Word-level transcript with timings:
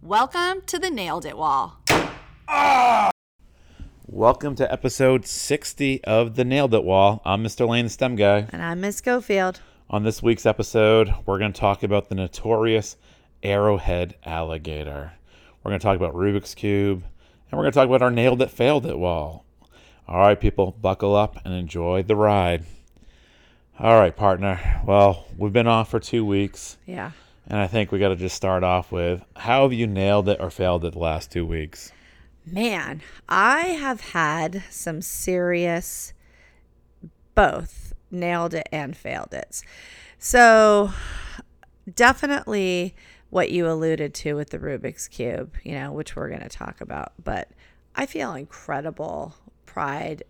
Welcome 0.00 0.62
to 0.66 0.78
the 0.78 0.90
Nailed 0.90 1.26
It 1.26 1.36
Wall. 1.36 1.80
Ah! 2.46 3.10
Welcome 4.06 4.54
to 4.54 4.72
episode 4.72 5.26
60 5.26 6.04
of 6.04 6.36
the 6.36 6.44
Nailed 6.44 6.72
It 6.72 6.84
Wall. 6.84 7.20
I'm 7.24 7.42
Mr. 7.42 7.68
Lane, 7.68 7.86
the 7.86 7.90
STEM 7.90 8.14
guy. 8.14 8.46
And 8.50 8.62
I'm 8.62 8.80
Miss 8.80 8.98
Scofield. 8.98 9.60
On 9.90 10.04
this 10.04 10.22
week's 10.22 10.46
episode, 10.46 11.12
we're 11.26 11.40
going 11.40 11.52
to 11.52 11.60
talk 11.60 11.82
about 11.82 12.08
the 12.08 12.14
notorious 12.14 12.96
arrowhead 13.42 14.14
alligator. 14.24 15.14
We're 15.62 15.72
going 15.72 15.80
to 15.80 15.84
talk 15.84 15.96
about 15.96 16.14
Rubik's 16.14 16.54
Cube, 16.54 17.02
and 17.50 17.58
we're 17.58 17.64
going 17.64 17.72
to 17.72 17.78
talk 17.78 17.88
about 17.88 18.00
our 18.02 18.12
Nailed 18.12 18.40
It, 18.40 18.52
Failed 18.52 18.86
It 18.86 18.98
wall. 18.98 19.44
All 20.06 20.20
right, 20.20 20.40
people, 20.40 20.76
buckle 20.80 21.16
up 21.16 21.44
and 21.44 21.52
enjoy 21.52 22.04
the 22.04 22.14
ride. 22.14 22.64
All 23.80 23.98
right, 23.98 24.14
partner. 24.16 24.80
Well, 24.86 25.26
we've 25.36 25.52
been 25.52 25.66
off 25.66 25.90
for 25.90 25.98
two 25.98 26.24
weeks. 26.24 26.76
Yeah. 26.86 27.10
And 27.48 27.58
I 27.58 27.66
think 27.66 27.90
we 27.90 27.98
got 27.98 28.08
to 28.08 28.16
just 28.16 28.36
start 28.36 28.62
off 28.62 28.92
with 28.92 29.24
how 29.34 29.62
have 29.62 29.72
you 29.72 29.86
nailed 29.86 30.28
it 30.28 30.38
or 30.38 30.50
failed 30.50 30.84
it 30.84 30.92
the 30.92 30.98
last 30.98 31.32
two 31.32 31.46
weeks? 31.46 31.90
Man, 32.44 33.00
I 33.28 33.60
have 33.60 34.00
had 34.00 34.62
some 34.70 35.00
serious 35.00 36.12
both 37.34 37.94
nailed 38.10 38.52
it 38.52 38.68
and 38.70 38.96
failed 38.96 39.32
it. 39.32 39.62
So, 40.18 40.92
definitely 41.94 42.94
what 43.30 43.50
you 43.50 43.68
alluded 43.68 44.12
to 44.14 44.34
with 44.34 44.50
the 44.50 44.58
Rubik's 44.58 45.08
Cube, 45.08 45.54
you 45.62 45.72
know, 45.72 45.92
which 45.92 46.16
we're 46.16 46.28
going 46.28 46.40
to 46.42 46.48
talk 46.48 46.80
about. 46.80 47.12
But 47.22 47.50
I 47.94 48.06
feel 48.06 48.34
incredible 48.34 49.34
pride 49.66 50.22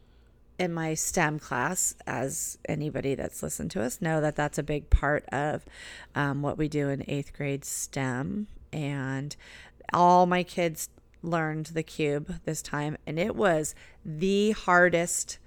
in 0.59 0.75
my 0.75 0.95
STEM 0.95 1.39
class, 1.39 1.95
as 2.07 2.59
anybody 2.69 3.15
that's 3.15 3.43
listened 3.43 3.71
to 3.73 3.83
us 3.83 4.03
know 4.03 4.21
that 4.21 4.37
that's 4.37 4.59
a 4.59 4.63
big 4.63 4.91
part 4.91 5.25
of 5.27 5.65
um, 6.15 6.43
what 6.43 6.59
we 6.59 6.69
do 6.69 6.89
in 6.89 7.05
eighth 7.09 7.33
grade 7.33 7.65
STEM. 7.65 8.49
And 8.73 9.37
all 9.93 10.27
my 10.27 10.43
kids 10.43 10.89
learned 11.23 11.67
the 11.67 11.83
cube 11.83 12.41
this 12.45 12.61
time, 12.61 12.97
and 13.07 13.19
it 13.19 13.37
was 13.37 13.75
the 14.05 14.51
hardest 14.53 15.39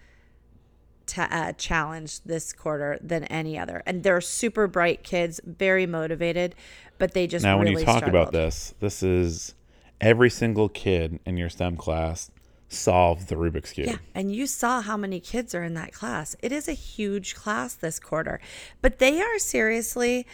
uh, 1.18 1.52
challenge 1.54 2.22
this 2.22 2.54
quarter 2.54 2.98
than 3.02 3.26
any 3.26 3.58
other. 3.58 3.84
And 3.86 4.04
they're 4.04 4.22
super 4.22 4.68
bright 4.68 5.04
kids, 5.04 5.42
very 5.46 5.86
motivated, 5.86 6.56
but 6.98 7.14
they 7.14 7.28
just 7.28 7.44
now 7.44 7.58
when 7.58 7.68
really 7.68 7.82
you 7.82 7.86
talk 7.86 7.98
struggled. 7.98 8.22
about 8.22 8.32
this, 8.32 8.74
this 8.80 9.04
is 9.04 9.56
every 10.00 10.30
single 10.30 10.70
kid 10.70 11.20
in 11.26 11.38
your 11.38 11.50
STEM 11.50 11.76
class 11.76 12.32
solved 12.72 13.28
the 13.28 13.36
Rubik's 13.36 13.74
Cube. 13.74 13.88
Yeah, 13.88 13.98
and 14.16 14.34
you 14.34 14.48
saw 14.48 14.82
how 14.82 14.98
many 14.98 15.20
kids 15.20 15.54
are 15.54 15.64
in 15.64 15.74
that 15.76 15.94
class. 15.94 16.36
It 16.42 16.52
is 16.52 16.68
a 16.68 16.74
huge 16.74 17.36
class 17.36 17.74
this 17.74 18.00
quarter, 18.00 18.40
but 18.82 19.00
they 19.00 19.22
are 19.22 19.40
seriously, 19.40 20.26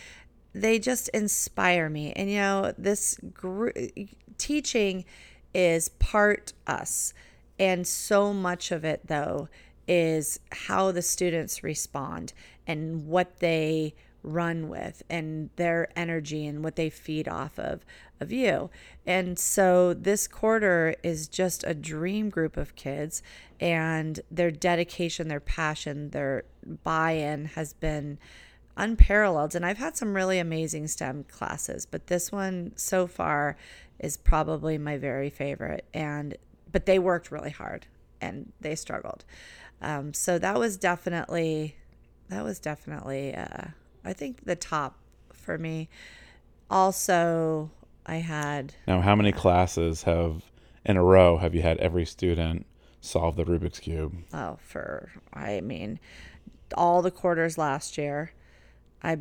they 0.53 0.79
just 0.79 1.09
inspire 1.09 1.89
me. 1.89 2.13
And 2.13 2.29
you 2.29 2.37
know, 2.37 2.73
this 2.77 3.19
gr- 3.33 3.71
teaching 4.37 5.05
is 5.53 5.89
part 5.89 6.53
us, 6.67 7.13
and 7.59 7.87
so 7.87 8.33
much 8.33 8.71
of 8.71 8.85
it 8.85 9.07
though 9.07 9.49
is 9.87 10.39
how 10.51 10.91
the 10.91 11.01
students 11.01 11.63
respond 11.63 12.33
and 12.67 13.07
what 13.07 13.39
they 13.39 13.95
run 14.23 14.67
with 14.67 15.03
and 15.09 15.49
their 15.55 15.87
energy 15.95 16.45
and 16.45 16.63
what 16.63 16.75
they 16.75 16.89
feed 16.89 17.27
off 17.27 17.57
of 17.57 17.85
of 18.19 18.31
you. 18.31 18.69
And 19.05 19.37
so 19.37 19.93
this 19.93 20.27
quarter 20.27 20.95
is 21.03 21.27
just 21.27 21.63
a 21.65 21.73
dream 21.73 22.29
group 22.29 22.57
of 22.57 22.75
kids 22.75 23.21
and 23.59 24.19
their 24.31 24.51
dedication, 24.51 25.27
their 25.27 25.39
passion, 25.39 26.09
their 26.09 26.43
buy-in 26.83 27.45
has 27.45 27.73
been 27.73 28.17
unparalleled 28.75 29.55
and 29.55 29.65
I've 29.65 29.77
had 29.77 29.97
some 29.97 30.15
really 30.15 30.39
amazing 30.39 30.87
STEM 30.87 31.25
classes, 31.25 31.85
but 31.85 32.07
this 32.07 32.31
one 32.31 32.73
so 32.75 33.07
far 33.07 33.55
is 33.99 34.17
probably 34.17 34.77
my 34.77 34.97
very 34.97 35.29
favorite 35.29 35.85
and 35.93 36.35
but 36.71 36.85
they 36.85 36.99
worked 36.99 37.31
really 37.31 37.49
hard 37.49 37.85
and 38.19 38.51
they 38.59 38.75
struggled. 38.75 39.23
Um, 39.81 40.13
so 40.13 40.39
that 40.39 40.57
was 40.57 40.77
definitely 40.77 41.75
that 42.29 42.43
was 42.43 42.59
definitely 42.59 43.33
uh, 43.35 43.67
I 44.07 44.13
think 44.13 44.45
the 44.45 44.55
top 44.55 44.97
for 45.33 45.57
me. 45.57 45.89
Also, 46.69 47.69
I 48.05 48.15
had 48.15 48.73
Now, 48.87 49.01
how 49.01 49.15
many 49.15 49.31
classes 49.31 50.03
have 50.03 50.43
in 50.85 50.95
a 50.97 51.03
row 51.03 51.37
have 51.37 51.53
you 51.53 51.61
had 51.61 51.77
every 51.79 52.05
student 52.05 52.65
solve 53.01 53.35
the 53.35 53.43
Rubik's 53.43 53.79
Cube? 53.79 54.15
oh 54.33 54.57
for 54.61 55.11
I 55.33 55.61
mean 55.61 55.99
all 56.75 57.01
the 57.01 57.11
quarters 57.11 57.57
last 57.57 57.97
year. 57.97 58.31
I 59.03 59.19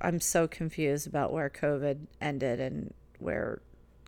I'm 0.00 0.20
so 0.20 0.46
confused 0.46 1.06
about 1.06 1.32
where 1.32 1.48
COVID 1.48 2.06
ended 2.20 2.60
and 2.60 2.92
where 3.18 3.60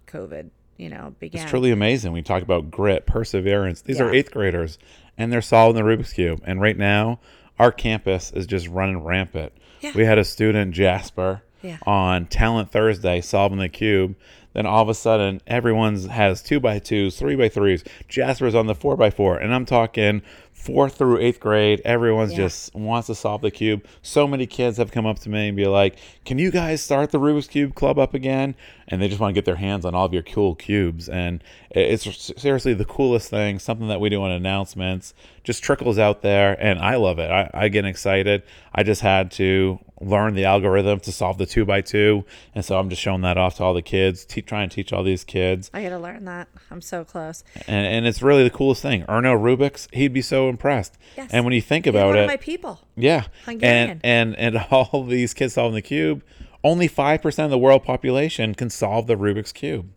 COVID 0.06 0.50
you 0.76 0.88
know 0.88 1.14
began. 1.18 1.42
It's 1.42 1.50
truly 1.50 1.70
amazing. 1.70 2.12
We 2.12 2.22
talk 2.22 2.42
about 2.42 2.70
grit, 2.70 3.06
perseverance. 3.06 3.82
These 3.82 4.00
are 4.00 4.12
eighth 4.12 4.32
graders, 4.32 4.78
and 5.16 5.32
they're 5.32 5.42
solving 5.42 5.82
the 5.82 5.88
Rubik's 5.88 6.12
Cube. 6.12 6.42
And 6.44 6.60
right 6.60 6.76
now, 6.76 7.20
our 7.58 7.72
campus 7.72 8.32
is 8.32 8.46
just 8.46 8.68
running 8.68 8.98
rampant. 9.02 9.52
Yeah. 9.80 9.92
We 9.94 10.04
had 10.04 10.18
a 10.18 10.24
student, 10.24 10.74
Jasper, 10.74 11.42
Yeah. 11.62 11.78
on 11.86 12.26
Talent 12.26 12.70
Thursday 12.70 13.20
solving 13.20 13.58
the 13.58 13.68
cube. 13.68 14.14
Then 14.54 14.66
all 14.66 14.82
of 14.82 14.88
a 14.88 14.94
sudden, 14.94 15.40
everyone's 15.46 16.06
has 16.06 16.42
two 16.42 16.58
by 16.58 16.78
twos, 16.78 17.16
three 17.18 17.36
by 17.36 17.48
threes. 17.48 17.84
Jasper's 18.08 18.54
on 18.54 18.66
the 18.66 18.74
four 18.74 18.96
by 18.96 19.10
four, 19.10 19.36
and 19.36 19.54
I'm 19.54 19.64
talking 19.66 20.22
fourth 20.58 20.96
through 20.96 21.18
eighth 21.18 21.40
grade. 21.40 21.80
Everyone's 21.84 22.32
Yeah. 22.32 22.38
just 22.38 22.74
wants 22.74 23.06
to 23.06 23.14
solve 23.14 23.40
the 23.42 23.50
cube. 23.50 23.84
So 24.02 24.26
many 24.26 24.46
kids 24.46 24.76
have 24.78 24.90
come 24.92 25.06
up 25.06 25.18
to 25.20 25.28
me 25.30 25.48
and 25.48 25.56
be 25.56 25.66
like, 25.66 25.96
"Can 26.24 26.38
you 26.38 26.50
guys 26.50 26.82
start 26.82 27.10
the 27.10 27.18
Rubik's 27.20 27.46
Cube 27.48 27.74
Club 27.74 27.98
up 27.98 28.12
again?" 28.14 28.54
And 28.90 29.00
they 29.02 29.08
just 29.08 29.20
want 29.20 29.30
to 29.32 29.34
get 29.34 29.44
their 29.44 29.56
hands 29.56 29.84
on 29.84 29.94
all 29.94 30.06
of 30.06 30.12
your 30.14 30.22
cool 30.22 30.54
cubes. 30.54 31.08
And 31.08 31.42
it's 31.70 32.32
seriously 32.40 32.72
the 32.74 32.84
coolest 32.86 33.28
thing. 33.30 33.58
Something 33.58 33.88
that 33.88 34.00
we 34.00 34.08
do 34.08 34.22
on 34.22 34.30
announcements 34.30 35.12
just 35.44 35.62
trickles 35.62 35.98
out 35.98 36.22
there, 36.22 36.56
and 36.62 36.78
I 36.78 36.96
love 36.96 37.18
it. 37.18 37.30
I, 37.30 37.50
I 37.54 37.68
get 37.68 37.84
excited. 37.84 38.42
I 38.74 38.82
just 38.82 39.00
had 39.02 39.30
to 39.32 39.78
learn 40.00 40.34
the 40.34 40.44
algorithm 40.44 41.00
to 41.00 41.10
solve 41.12 41.38
the 41.38 41.46
two 41.46 41.64
by 41.64 41.80
two, 41.80 42.24
and 42.54 42.64
so 42.64 42.78
I'm 42.78 42.88
just 42.88 43.02
showing 43.02 43.22
that 43.22 43.36
off 43.36 43.56
to 43.56 43.64
all 43.64 43.74
the 43.74 43.82
kids. 43.82 44.24
Te- 44.24 44.42
trying 44.42 44.68
to 44.68 44.74
teach 44.74 44.92
all 44.92 45.02
these 45.02 45.24
kids, 45.24 45.70
I 45.74 45.82
got 45.82 45.88
to 45.90 45.98
learn 45.98 46.24
that. 46.26 46.48
I'm 46.70 46.80
so 46.80 47.04
close. 47.04 47.44
and 47.66 47.86
and 47.86 48.06
it's 48.06 48.22
really 48.22 48.42
the 48.44 48.50
coolest 48.50 48.80
thing. 48.82 49.02
Erno 49.04 49.36
Rubik's, 49.38 49.88
he'd 49.92 50.12
be 50.12 50.22
so 50.22 50.47
impressed. 50.48 50.96
Yes. 51.16 51.30
And 51.32 51.44
when 51.44 51.54
you 51.54 51.60
think 51.60 51.86
about 51.86 52.16
it, 52.16 52.26
my 52.26 52.36
people. 52.36 52.80
yeah. 52.96 53.24
Hungarian. 53.44 54.00
And 54.02 54.36
and 54.36 54.56
and 54.56 54.66
all 54.70 55.04
these 55.04 55.34
kids 55.34 55.54
solving 55.54 55.74
the 55.74 55.82
cube, 55.82 56.22
only 56.64 56.88
5% 56.88 57.44
of 57.44 57.50
the 57.50 57.58
world 57.58 57.84
population 57.84 58.54
can 58.54 58.70
solve 58.70 59.06
the 59.06 59.16
Rubik's 59.16 59.52
cube. 59.52 59.90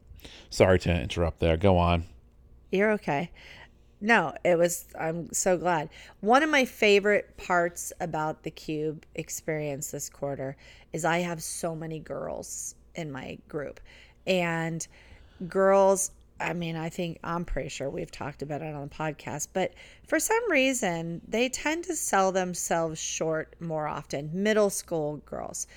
Sorry 0.49 0.77
to 0.79 1.01
interrupt 1.01 1.39
there. 1.39 1.57
Go 1.57 1.77
on. 1.77 2.05
You're 2.71 2.91
okay. 2.91 3.31
No, 4.03 4.33
it 4.43 4.57
was, 4.57 4.85
I'm 4.99 5.31
so 5.31 5.57
glad. 5.57 5.89
One 6.21 6.41
of 6.41 6.49
my 6.49 6.65
favorite 6.65 7.37
parts 7.37 7.93
about 7.99 8.41
the 8.41 8.49
Cube 8.49 9.05
experience 9.13 9.91
this 9.91 10.09
quarter 10.09 10.57
is 10.91 11.05
I 11.05 11.19
have 11.19 11.43
so 11.43 11.75
many 11.75 11.99
girls 11.99 12.73
in 12.95 13.11
my 13.11 13.37
group. 13.47 13.79
And 14.25 14.85
girls, 15.47 16.11
I 16.41 16.53
mean, 16.53 16.75
I 16.75 16.89
think 16.89 17.19
I'm 17.23 17.45
pretty 17.45 17.69
sure 17.69 17.89
we've 17.89 18.11
talked 18.11 18.41
about 18.41 18.61
it 18.61 18.73
on 18.73 18.81
the 18.81 18.95
podcast, 18.95 19.49
but 19.53 19.73
for 20.07 20.19
some 20.19 20.51
reason, 20.51 21.21
they 21.27 21.49
tend 21.49 21.85
to 21.85 21.95
sell 21.95 22.31
themselves 22.31 22.99
short 22.99 23.55
more 23.59 23.87
often, 23.87 24.29
middle 24.33 24.69
school 24.69 25.17
girls. 25.25 25.67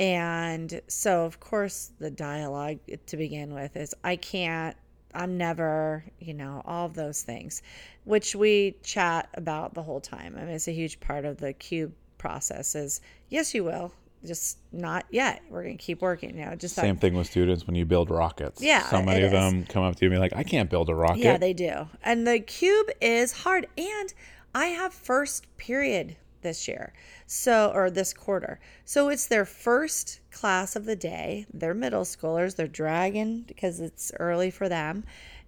And 0.00 0.80
so, 0.88 1.24
of 1.24 1.40
course, 1.40 1.92
the 1.98 2.10
dialogue 2.10 2.78
to 3.06 3.16
begin 3.16 3.54
with 3.54 3.76
is 3.76 3.94
I 4.02 4.16
can't, 4.16 4.76
I'm 5.14 5.38
never, 5.38 6.04
you 6.18 6.34
know, 6.34 6.62
all 6.64 6.86
of 6.86 6.94
those 6.94 7.22
things, 7.22 7.62
which 8.04 8.34
we 8.34 8.76
chat 8.82 9.28
about 9.34 9.74
the 9.74 9.82
whole 9.82 10.00
time. 10.00 10.34
I 10.36 10.40
mean, 10.40 10.54
it's 10.54 10.66
a 10.66 10.72
huge 10.72 10.98
part 10.98 11.24
of 11.24 11.38
the 11.38 11.52
cube 11.52 11.92
process 12.18 12.74
is 12.74 13.00
yes, 13.28 13.54
you 13.54 13.62
will, 13.64 13.92
just 14.24 14.58
not 14.72 15.06
yet. 15.10 15.42
We're 15.48 15.62
going 15.62 15.76
to 15.76 15.82
keep 15.82 16.02
working, 16.02 16.38
you 16.38 16.44
know, 16.44 16.54
just 16.54 16.74
Same 16.74 16.96
thing 16.96 17.14
with 17.14 17.26
students 17.26 17.66
when 17.66 17.76
you 17.76 17.84
build 17.84 18.10
rockets. 18.10 18.62
Yeah, 18.62 18.88
So 18.88 19.02
many 19.02 19.24
of 19.24 19.32
them 19.32 19.64
come 19.66 19.82
up 19.82 19.96
to 19.96 20.04
you 20.04 20.10
and 20.10 20.16
be 20.16 20.20
like, 20.20 20.34
I 20.34 20.42
can't 20.42 20.70
build 20.70 20.88
a 20.88 20.94
rocket. 20.94 21.18
Yeah, 21.18 21.36
they 21.36 21.52
do. 21.52 21.88
And 22.02 22.26
the 22.26 22.40
cube 22.40 22.88
is 23.00 23.32
hard. 23.32 23.66
And 23.76 24.12
I 24.54 24.66
have 24.66 24.94
first 24.94 25.56
period 25.56 26.16
this 26.42 26.68
year. 26.68 26.92
So, 27.26 27.72
or 27.74 27.90
this 27.90 28.12
quarter. 28.12 28.60
So 28.84 29.08
it's 29.08 29.26
their 29.26 29.44
first 29.44 30.20
class 30.30 30.76
of 30.76 30.84
the 30.84 30.96
day. 30.96 31.46
They're 31.52 31.74
middle 31.74 32.04
schoolers. 32.04 32.56
They're 32.56 32.68
dragging 32.68 33.42
because 33.42 33.80
it's 33.80 34.12
early 34.20 34.50
for 34.50 34.68
them. 34.68 35.04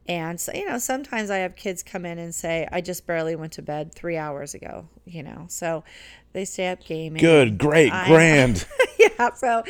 And 0.09 0.41
so, 0.41 0.53
you 0.55 0.67
know, 0.67 0.79
sometimes 0.79 1.31
I 1.31 1.39
have 1.39 1.57
kids 1.57 1.83
come 1.83 2.07
in 2.07 2.19
and 2.19 2.35
say, 2.35 2.69
I 2.71 2.81
just 2.81 3.07
barely 3.07 3.35
went 3.35 3.53
to 3.55 3.63
bed 3.63 3.93
three 3.93 4.17
hours 4.17 4.55
ago, 4.55 4.89
you 5.05 5.23
know. 5.23 5.47
So 5.49 5.85
they 6.37 6.45
stay 6.45 6.69
up 6.69 6.85
gaming. 6.85 7.19
Good, 7.19 7.57
great, 7.57 7.91
I- 7.91 8.07
grand. 8.07 8.67
yeah, 8.99 9.33
so 9.33 9.65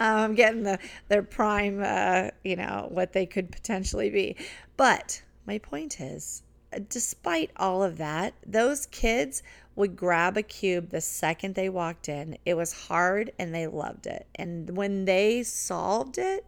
I'm 0.00 0.30
um, 0.30 0.34
getting 0.34 0.62
the 0.62 0.78
their 1.08 1.22
prime, 1.22 1.82
uh, 1.84 2.30
you 2.42 2.56
know, 2.56 2.88
what 2.90 3.12
they 3.12 3.26
could 3.26 3.52
potentially 3.52 4.08
be. 4.08 4.36
But 4.78 5.22
my 5.46 5.58
point 5.58 6.00
is, 6.00 6.42
despite 6.88 7.50
all 7.56 7.82
of 7.82 7.98
that, 7.98 8.32
those 8.46 8.86
kids 8.86 9.42
would 9.74 9.94
grab 9.94 10.38
a 10.38 10.42
cube 10.42 10.88
the 10.88 11.02
second 11.02 11.54
they 11.54 11.68
walked 11.68 12.08
in. 12.08 12.38
It 12.46 12.54
was 12.54 12.72
hard 12.72 13.30
and 13.38 13.54
they 13.54 13.66
loved 13.66 14.06
it. 14.06 14.26
And 14.36 14.74
when 14.74 15.04
they 15.04 15.42
solved 15.42 16.16
it, 16.16 16.46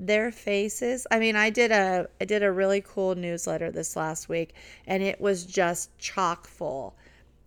their 0.00 0.32
faces. 0.32 1.06
I 1.08 1.20
mean, 1.20 1.36
I 1.36 1.50
did 1.50 1.70
a 1.70 2.08
I 2.20 2.24
did 2.24 2.42
a 2.42 2.50
really 2.50 2.80
cool 2.80 3.14
newsletter 3.14 3.70
this 3.70 3.94
last 3.94 4.28
week 4.28 4.54
and 4.88 5.04
it 5.04 5.20
was 5.20 5.46
just 5.46 5.96
chock 5.98 6.48
full 6.48 6.96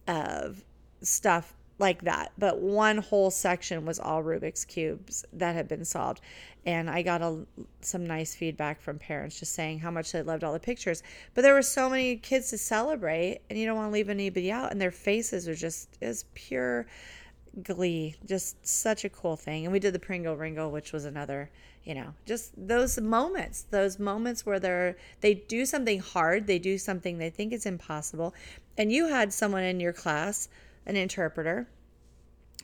of 0.07 0.63
stuff 1.01 1.53
like 1.79 2.01
that. 2.03 2.31
But 2.37 2.59
one 2.59 2.97
whole 2.97 3.29
section 3.29 3.85
was 3.85 3.99
all 3.99 4.23
Rubik's 4.23 4.65
cubes 4.65 5.25
that 5.33 5.55
had 5.55 5.67
been 5.67 5.85
solved. 5.85 6.21
And 6.65 6.89
I 6.89 7.01
got 7.01 7.21
a, 7.21 7.45
some 7.81 8.05
nice 8.05 8.35
feedback 8.35 8.81
from 8.81 8.99
parents 8.99 9.39
just 9.39 9.53
saying 9.53 9.79
how 9.79 9.91
much 9.91 10.11
they 10.11 10.21
loved 10.21 10.43
all 10.43 10.53
the 10.53 10.59
pictures. 10.59 11.03
But 11.33 11.43
there 11.43 11.53
were 11.53 11.61
so 11.61 11.89
many 11.89 12.17
kids 12.17 12.49
to 12.49 12.57
celebrate, 12.57 13.39
and 13.49 13.57
you 13.57 13.65
don't 13.65 13.77
want 13.77 13.89
to 13.89 13.93
leave 13.93 14.09
anybody 14.09 14.51
out. 14.51 14.71
And 14.71 14.81
their 14.81 14.91
faces 14.91 15.47
are 15.47 15.55
just 15.55 15.97
as 16.01 16.25
pure 16.33 16.87
glee. 17.63 18.15
Just 18.25 18.67
such 18.67 19.05
a 19.05 19.09
cool 19.09 19.35
thing. 19.35 19.65
And 19.65 19.71
we 19.71 19.79
did 19.79 19.93
the 19.93 19.99
Pringle 19.99 20.35
Ringle, 20.35 20.71
which 20.71 20.91
was 20.91 21.05
another, 21.05 21.49
you 21.83 21.95
know, 21.95 22.13
just 22.25 22.51
those 22.57 22.99
moments, 22.99 23.65
those 23.69 23.99
moments 23.99 24.45
where 24.45 24.59
they're 24.59 24.97
they 25.21 25.35
do 25.35 25.65
something 25.65 25.99
hard, 25.99 26.47
they 26.47 26.59
do 26.59 26.77
something 26.77 27.17
they 27.17 27.29
think 27.29 27.53
is 27.53 27.65
impossible. 27.65 28.33
And 28.77 28.91
you 28.91 29.07
had 29.07 29.31
someone 29.31 29.63
in 29.63 29.79
your 29.79 29.93
class 29.93 30.49
an 30.87 30.95
interpreter, 30.95 31.67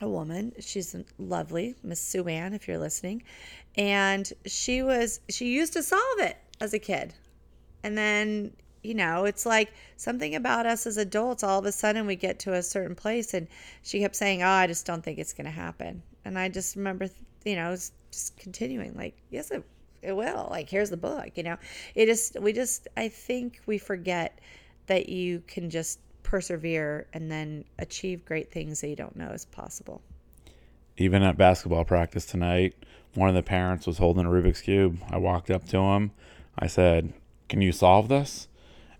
a 0.00 0.08
woman. 0.08 0.52
She's 0.58 0.96
lovely, 1.18 1.76
Miss 1.84 2.00
Sue 2.00 2.26
Ann, 2.26 2.54
if 2.54 2.66
you're 2.66 2.78
listening. 2.78 3.22
And 3.76 4.30
she 4.46 4.82
was, 4.82 5.20
she 5.28 5.52
used 5.52 5.74
to 5.74 5.82
solve 5.82 6.18
it 6.18 6.36
as 6.60 6.74
a 6.74 6.78
kid. 6.78 7.14
And 7.84 7.96
then, 7.96 8.52
you 8.82 8.94
know, 8.94 9.26
it's 9.26 9.46
like 9.46 9.72
something 9.96 10.34
about 10.34 10.66
us 10.66 10.86
as 10.86 10.96
adults, 10.96 11.44
all 11.44 11.58
of 11.58 11.66
a 11.66 11.72
sudden 11.72 12.06
we 12.06 12.16
get 12.16 12.38
to 12.40 12.54
a 12.54 12.62
certain 12.62 12.96
place 12.96 13.34
and 13.34 13.46
she 13.82 14.00
kept 14.00 14.16
saying, 14.16 14.42
Oh, 14.42 14.48
I 14.48 14.66
just 14.66 14.86
don't 14.86 15.04
think 15.04 15.18
it's 15.18 15.34
going 15.34 15.44
to 15.44 15.50
happen. 15.50 16.02
And 16.24 16.38
I 16.38 16.48
just 16.48 16.76
remember, 16.76 17.08
you 17.44 17.56
know, 17.56 17.76
just 18.10 18.36
continuing, 18.38 18.94
like, 18.94 19.16
yes, 19.30 19.50
it, 19.50 19.62
it 20.00 20.16
will. 20.16 20.48
Like, 20.50 20.70
here's 20.70 20.90
the 20.90 20.96
book, 20.96 21.28
you 21.34 21.42
know. 21.42 21.58
It 21.94 22.06
just, 22.06 22.40
we 22.40 22.54
just, 22.54 22.88
I 22.96 23.08
think 23.08 23.60
we 23.66 23.76
forget 23.76 24.38
that 24.86 25.10
you 25.10 25.42
can 25.46 25.68
just 25.68 25.98
persevere 26.34 27.06
and 27.12 27.30
then 27.30 27.64
achieve 27.78 28.24
great 28.24 28.50
things 28.50 28.80
that 28.80 28.88
you 28.88 28.96
don't 28.96 29.14
know 29.14 29.28
is 29.28 29.44
possible. 29.44 30.02
Even 30.96 31.22
at 31.22 31.38
basketball 31.38 31.84
practice 31.84 32.26
tonight, 32.26 32.74
one 33.14 33.28
of 33.28 33.36
the 33.36 33.42
parents 33.42 33.86
was 33.86 33.98
holding 33.98 34.26
a 34.26 34.28
Rubik's 34.28 34.60
Cube. 34.60 34.98
I 35.08 35.16
walked 35.18 35.48
up 35.48 35.64
to 35.68 35.78
him. 35.78 36.10
I 36.58 36.66
said, 36.66 37.12
Can 37.48 37.60
you 37.60 37.70
solve 37.70 38.08
this? 38.08 38.48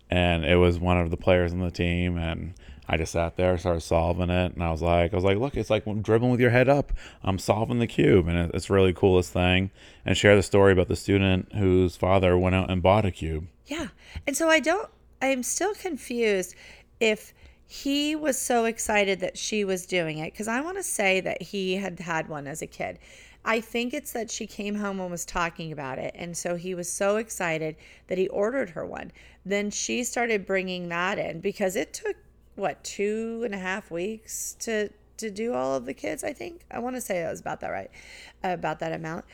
And 0.09 0.45
it 0.45 0.55
was 0.55 0.79
one 0.79 0.97
of 0.97 1.11
the 1.11 1.17
players 1.17 1.51
on 1.51 1.59
the 1.59 1.71
team. 1.71 2.17
And 2.17 2.53
I 2.87 2.95
just 2.95 3.11
sat 3.11 3.35
there, 3.35 3.57
started 3.57 3.81
solving 3.81 4.29
it. 4.29 4.53
And 4.53 4.63
I 4.63 4.71
was 4.71 4.81
like, 4.81 5.11
I 5.11 5.15
was 5.17 5.25
like, 5.25 5.37
look, 5.37 5.57
it's 5.57 5.69
like 5.69 5.83
dribbling 6.03 6.31
with 6.31 6.39
your 6.39 6.51
head 6.51 6.69
up. 6.69 6.93
I'm 7.21 7.37
solving 7.37 7.79
the 7.79 7.87
cube. 7.87 8.29
And 8.29 8.49
it's 8.53 8.69
really 8.69 8.93
coolest 8.93 9.33
thing. 9.33 9.71
And 10.05 10.17
share 10.17 10.37
the 10.37 10.43
story 10.43 10.71
about 10.71 10.87
the 10.87 10.95
student 10.95 11.51
whose 11.53 11.97
father 11.97 12.37
went 12.37 12.55
out 12.55 12.71
and 12.71 12.81
bought 12.81 13.05
a 13.05 13.11
cube. 13.11 13.47
Yeah. 13.65 13.87
And 14.25 14.37
so 14.37 14.47
I 14.47 14.61
don't, 14.61 14.89
I'm 15.21 15.43
still 15.43 15.73
confused 15.73 16.55
if 16.99 17.33
he 17.67 18.15
was 18.15 18.37
so 18.37 18.65
excited 18.65 19.19
that 19.19 19.37
she 19.37 19.65
was 19.65 19.85
doing 19.85 20.19
it 20.19 20.31
because 20.31 20.47
I 20.47 20.61
want 20.61 20.77
to 20.77 20.83
say 20.83 21.19
that 21.21 21.41
he 21.41 21.75
had 21.75 21.99
had 21.99 22.29
one 22.29 22.47
as 22.47 22.61
a 22.61 22.67
kid. 22.67 22.99
I 23.43 23.59
think 23.61 23.93
it's 23.93 24.11
that 24.13 24.31
she 24.31 24.47
came 24.47 24.75
home 24.75 24.99
and 24.99 25.11
was 25.11 25.25
talking 25.25 25.71
about 25.71 25.99
it. 25.99 26.13
And 26.15 26.35
so 26.35 26.55
he 26.55 26.73
was 26.73 26.91
so 26.91 27.17
excited 27.17 27.75
that 28.07 28.17
he 28.17 28.27
ordered 28.29 28.71
her 28.71 28.85
one. 28.85 29.11
Then 29.45 29.69
she 29.69 30.03
started 30.03 30.47
bringing 30.47 30.89
that 30.89 31.19
in 31.19 31.41
because 31.41 31.75
it 31.75 31.93
took, 31.93 32.15
what, 32.55 32.83
two 32.83 33.43
and 33.45 33.53
a 33.53 33.59
half 33.59 33.91
weeks 33.91 34.55
to, 34.61 34.89
to 35.17 35.29
do 35.29 35.53
all 35.53 35.75
of 35.75 35.85
the 35.85 35.93
kids, 35.93 36.23
I 36.23 36.33
think. 36.33 36.61
I 36.71 36.79
want 36.79 36.95
to 36.95 37.01
say 37.01 37.21
that 37.21 37.29
was 37.29 37.39
about 37.39 37.59
that 37.61 37.69
right, 37.69 37.91
about 38.43 38.79
that 38.79 38.93
amount. 38.93 39.25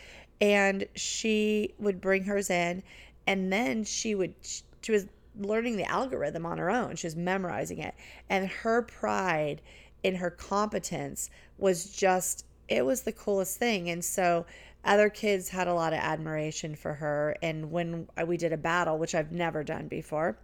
And 0.41 0.85
she 0.95 1.73
would 1.79 2.01
bring 2.01 2.25
hers 2.25 2.49
in. 2.49 2.83
And 3.27 3.51
then 3.51 3.85
she 3.85 4.15
would, 4.15 4.33
she 4.81 4.91
was 4.91 5.05
learning 5.39 5.77
the 5.77 5.89
algorithm 5.89 6.45
on 6.45 6.57
her 6.57 6.69
own. 6.69 6.95
She 6.95 7.07
was 7.07 7.15
memorizing 7.15 7.79
it. 7.79 7.95
And 8.29 8.47
her 8.47 8.81
pride 8.81 9.61
in 10.03 10.15
her 10.15 10.29
competence 10.29 11.29
was 11.57 11.85
just, 11.85 12.45
it 12.67 12.85
was 12.85 13.01
the 13.01 13.11
coolest 13.11 13.57
thing. 13.57 13.89
And 13.89 14.03
so 14.03 14.45
other 14.83 15.09
kids 15.09 15.49
had 15.49 15.67
a 15.67 15.73
lot 15.73 15.93
of 15.93 15.99
admiration 15.99 16.75
for 16.75 16.93
her. 16.95 17.35
And 17.41 17.71
when 17.71 18.07
we 18.25 18.37
did 18.37 18.53
a 18.53 18.57
battle, 18.57 18.97
which 18.97 19.15
I've 19.15 19.31
never 19.31 19.63
done 19.63 19.87
before, 19.87 20.37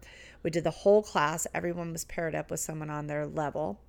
we 0.44 0.51
did 0.51 0.63
the 0.63 0.72
whole 0.72 1.01
class. 1.01 1.48
Everyone 1.54 1.92
was 1.92 2.06
paired 2.06 2.36
up 2.36 2.51
with 2.51 2.60
someone 2.60 2.89
on 2.89 3.07
their 3.07 3.25
level. 3.25 3.80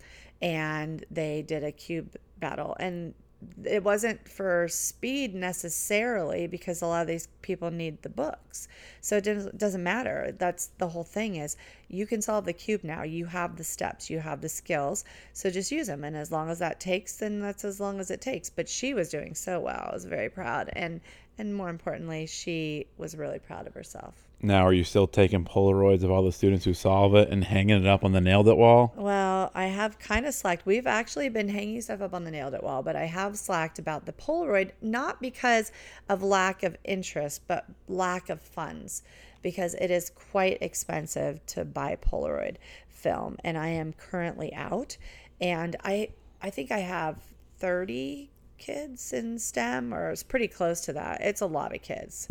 And 0.40 1.04
they 1.10 1.42
did 1.42 1.64
a 1.64 1.72
cube 1.72 2.16
battle. 2.38 2.76
And 2.80 3.14
it 3.64 3.84
wasn't 3.84 4.28
for 4.28 4.66
speed 4.68 5.34
necessarily 5.34 6.46
because 6.48 6.82
a 6.82 6.86
lot 6.86 7.02
of 7.02 7.06
these 7.06 7.28
people 7.40 7.70
need 7.70 8.02
the 8.02 8.08
books. 8.08 8.66
So 9.00 9.18
it 9.18 9.56
doesn't 9.56 9.82
matter. 9.82 10.34
That's 10.36 10.70
the 10.78 10.88
whole 10.88 11.04
thing 11.04 11.36
is 11.36 11.56
you 11.88 12.06
can 12.06 12.20
solve 12.20 12.44
the 12.44 12.52
cube 12.52 12.82
now. 12.82 13.04
You 13.04 13.26
have 13.26 13.56
the 13.56 13.64
steps. 13.64 14.10
You 14.10 14.18
have 14.18 14.40
the 14.40 14.48
skills. 14.48 15.04
So 15.32 15.50
just 15.50 15.70
use 15.70 15.86
them 15.86 16.04
and 16.04 16.16
as 16.16 16.32
long 16.32 16.50
as 16.50 16.58
that 16.58 16.80
takes 16.80 17.16
then 17.16 17.40
that's 17.40 17.64
as 17.64 17.80
long 17.80 18.00
as 18.00 18.10
it 18.10 18.20
takes. 18.20 18.50
But 18.50 18.68
she 18.68 18.94
was 18.94 19.08
doing 19.08 19.34
so 19.34 19.60
well. 19.60 19.88
I 19.90 19.94
was 19.94 20.04
very 20.04 20.30
proud. 20.30 20.70
And 20.74 21.00
and 21.38 21.54
more 21.54 21.70
importantly 21.70 22.26
she 22.26 22.86
was 22.96 23.16
really 23.16 23.38
proud 23.38 23.66
of 23.66 23.74
herself 23.74 24.27
now, 24.40 24.64
are 24.64 24.72
you 24.72 24.84
still 24.84 25.08
taking 25.08 25.44
Polaroids 25.44 26.04
of 26.04 26.12
all 26.12 26.22
the 26.22 26.30
students 26.30 26.64
who 26.64 26.72
solve 26.72 27.16
it 27.16 27.28
and 27.28 27.42
hanging 27.42 27.84
it 27.84 27.88
up 27.88 28.04
on 28.04 28.12
the 28.12 28.20
nailed 28.20 28.46
it 28.46 28.56
wall? 28.56 28.92
Well, 28.96 29.50
I 29.52 29.64
have 29.64 29.98
kind 29.98 30.26
of 30.26 30.34
slacked. 30.34 30.64
We've 30.64 30.86
actually 30.86 31.28
been 31.28 31.48
hanging 31.48 31.80
stuff 31.80 32.00
up 32.00 32.14
on 32.14 32.22
the 32.22 32.30
nailed 32.30 32.54
it 32.54 32.62
wall, 32.62 32.84
but 32.84 32.94
I 32.94 33.06
have 33.06 33.36
slacked 33.36 33.80
about 33.80 34.06
the 34.06 34.12
Polaroid, 34.12 34.70
not 34.80 35.20
because 35.20 35.72
of 36.08 36.22
lack 36.22 36.62
of 36.62 36.76
interest, 36.84 37.42
but 37.48 37.66
lack 37.88 38.28
of 38.28 38.40
funds, 38.40 39.02
because 39.42 39.74
it 39.74 39.90
is 39.90 40.10
quite 40.10 40.58
expensive 40.60 41.44
to 41.46 41.64
buy 41.64 41.96
Polaroid 41.96 42.56
film, 42.88 43.38
and 43.42 43.58
I 43.58 43.68
am 43.68 43.92
currently 43.92 44.54
out. 44.54 44.98
And 45.40 45.74
I, 45.82 46.10
I 46.40 46.50
think 46.50 46.70
I 46.70 46.78
have 46.78 47.16
30 47.58 48.30
kids 48.56 49.12
in 49.12 49.40
STEM, 49.40 49.92
or 49.92 50.10
it's 50.10 50.22
pretty 50.22 50.46
close 50.46 50.82
to 50.82 50.92
that. 50.92 51.22
It's 51.22 51.40
a 51.40 51.46
lot 51.46 51.74
of 51.74 51.82
kids. 51.82 52.28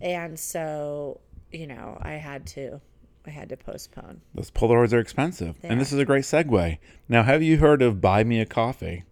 And 0.00 0.38
so 0.38 1.20
you 1.50 1.66
know, 1.66 1.98
I 2.02 2.12
had 2.12 2.46
to 2.48 2.80
I 3.26 3.30
had 3.30 3.50
to 3.50 3.56
postpone. 3.56 4.22
Those 4.34 4.50
Polaroids 4.50 4.92
are 4.92 5.00
expensive. 5.00 5.60
They 5.60 5.68
and 5.68 5.78
are. 5.78 5.80
this 5.80 5.92
is 5.92 5.98
a 5.98 6.04
great 6.04 6.24
segue. 6.24 6.78
Now, 7.08 7.24
have 7.24 7.42
you 7.42 7.58
heard 7.58 7.82
of 7.82 8.00
Buy 8.00 8.24
Me 8.24 8.40
a 8.40 8.46
Coffee? 8.46 9.04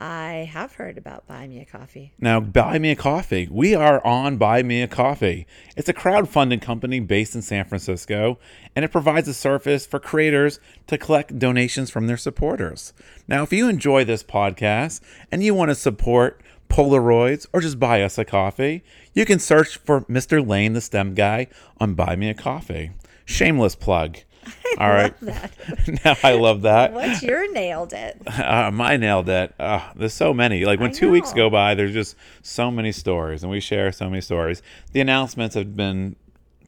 I 0.00 0.48
have 0.52 0.74
heard 0.74 0.96
about 0.96 1.26
Buy 1.26 1.48
Me 1.48 1.58
a 1.58 1.64
Coffee. 1.64 2.12
Now, 2.20 2.38
Buy 2.38 2.78
Me 2.78 2.92
a 2.92 2.96
Coffee. 2.96 3.48
We 3.50 3.74
are 3.74 4.04
on 4.06 4.36
Buy 4.36 4.62
Me 4.62 4.80
a 4.80 4.86
Coffee. 4.86 5.44
It's 5.76 5.88
a 5.88 5.94
crowdfunding 5.94 6.62
company 6.62 7.00
based 7.00 7.34
in 7.34 7.42
San 7.42 7.64
Francisco, 7.64 8.38
and 8.76 8.84
it 8.84 8.92
provides 8.92 9.26
a 9.26 9.34
service 9.34 9.86
for 9.86 9.98
creators 9.98 10.60
to 10.86 10.98
collect 10.98 11.40
donations 11.40 11.90
from 11.90 12.06
their 12.06 12.16
supporters. 12.16 12.92
Now, 13.26 13.42
if 13.42 13.52
you 13.52 13.68
enjoy 13.68 14.04
this 14.04 14.22
podcast 14.22 15.00
and 15.32 15.42
you 15.42 15.52
want 15.52 15.70
to 15.70 15.74
support 15.74 16.40
Polaroids, 16.68 17.46
or 17.52 17.60
just 17.60 17.78
buy 17.78 18.02
us 18.02 18.18
a 18.18 18.24
coffee, 18.24 18.84
you 19.14 19.24
can 19.24 19.38
search 19.38 19.78
for 19.78 20.02
Mr. 20.02 20.46
Lane, 20.46 20.74
the 20.74 20.80
STEM 20.80 21.14
guy, 21.14 21.48
on 21.78 21.94
Buy 21.94 22.16
Me 22.16 22.28
a 22.28 22.34
Coffee. 22.34 22.90
Shameless 23.24 23.74
plug. 23.74 24.18
I 24.78 24.84
All 24.84 24.88
right. 24.88 25.14
now 26.04 26.16
I 26.22 26.32
love 26.32 26.62
that. 26.62 26.92
What's 26.92 27.22
your 27.22 27.52
nailed 27.52 27.92
it? 27.92 28.20
Uh, 28.26 28.70
my 28.70 28.96
nailed 28.96 29.28
it. 29.28 29.54
Uh, 29.58 29.92
there's 29.96 30.14
so 30.14 30.32
many. 30.32 30.64
Like 30.64 30.80
when 30.80 30.92
two 30.92 31.10
weeks 31.10 31.32
go 31.32 31.50
by, 31.50 31.74
there's 31.74 31.92
just 31.92 32.16
so 32.42 32.70
many 32.70 32.92
stories, 32.92 33.42
and 33.42 33.50
we 33.50 33.60
share 33.60 33.92
so 33.92 34.08
many 34.08 34.20
stories. 34.20 34.62
The 34.92 35.00
announcements 35.00 35.54
have 35.54 35.76
been 35.76 36.16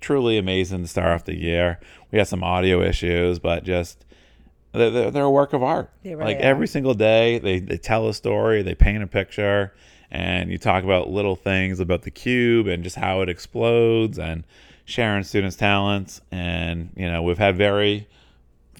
truly 0.01 0.39
amazing 0.39 0.83
to 0.83 0.89
start 0.89 1.09
off 1.09 1.25
the 1.25 1.37
year. 1.37 1.79
We 2.11 2.19
had 2.19 2.29
some 2.29 2.43
audio 2.43 2.83
issues, 2.83 3.39
but 3.39 3.65
just 3.65 4.05
they're, 4.73 5.11
they're 5.11 5.25
a 5.25 5.31
work 5.31 5.53
of 5.53 5.63
art. 5.63 5.91
Really 6.05 6.17
like 6.17 6.39
are. 6.39 6.43
every 6.43 6.67
single 6.67 6.95
day, 6.95 7.39
they, 7.39 7.59
they 7.59 7.77
tell 7.77 8.09
a 8.09 8.15
story, 8.15 8.63
they 8.63 8.75
paint 8.75 9.03
a 9.03 9.07
picture, 9.07 9.73
and 10.11 10.51
you 10.51 10.59
talk 10.59 10.85
about 10.85 11.11
little 11.11 11.37
things 11.37 11.81
about 11.81 12.03
the 12.03 12.11
cube 12.11 12.67
and 12.67 12.83
just 12.83 12.97
how 12.97 13.21
it 13.23 13.29
explodes 13.29 14.19
and 14.19 14.45
sharing 14.85 15.23
students' 15.25 15.57
talents. 15.57 16.21
And, 16.31 16.91
you 16.97 17.11
know, 17.11 17.23
we've 17.23 17.39
had 17.39 17.57
very 17.57 18.09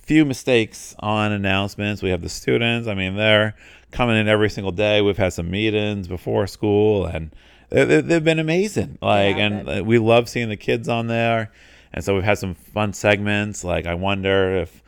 few 0.03 0.25
mistakes 0.25 0.95
on 0.99 1.33
announcements. 1.33 2.03
We 2.03 2.11
have 2.11 2.23
the 2.23 2.29
students, 2.29 2.89
I 2.89 2.95
mean, 2.95 3.17
they're 3.17 3.55
coming 3.93 4.17
in 4.17 4.29
every 4.29 4.51
single 4.51 4.73
day. 4.73 5.01
We've 5.03 5.17
had 5.17 5.33
some 5.33 5.51
meetings 5.51 6.09
before 6.09 6.47
school 6.47 7.07
and 7.07 7.31
they've 7.71 8.25
been 8.25 8.41
amazing. 8.41 8.99
Like, 9.01 9.37
yeah, 9.37 9.47
and 9.47 9.87
we 9.87 9.99
love 9.99 10.29
seeing 10.29 10.49
the 10.49 10.57
kids 10.57 10.89
on 10.89 11.07
there. 11.07 11.53
And 11.93 12.05
so 12.05 12.15
we've 12.15 12.25
had 12.25 12.39
some 12.39 12.55
fun 12.55 12.93
segments. 12.93 13.65
Like, 13.65 13.87
I 13.87 13.95
wonder 13.95 14.57
if 14.57 14.83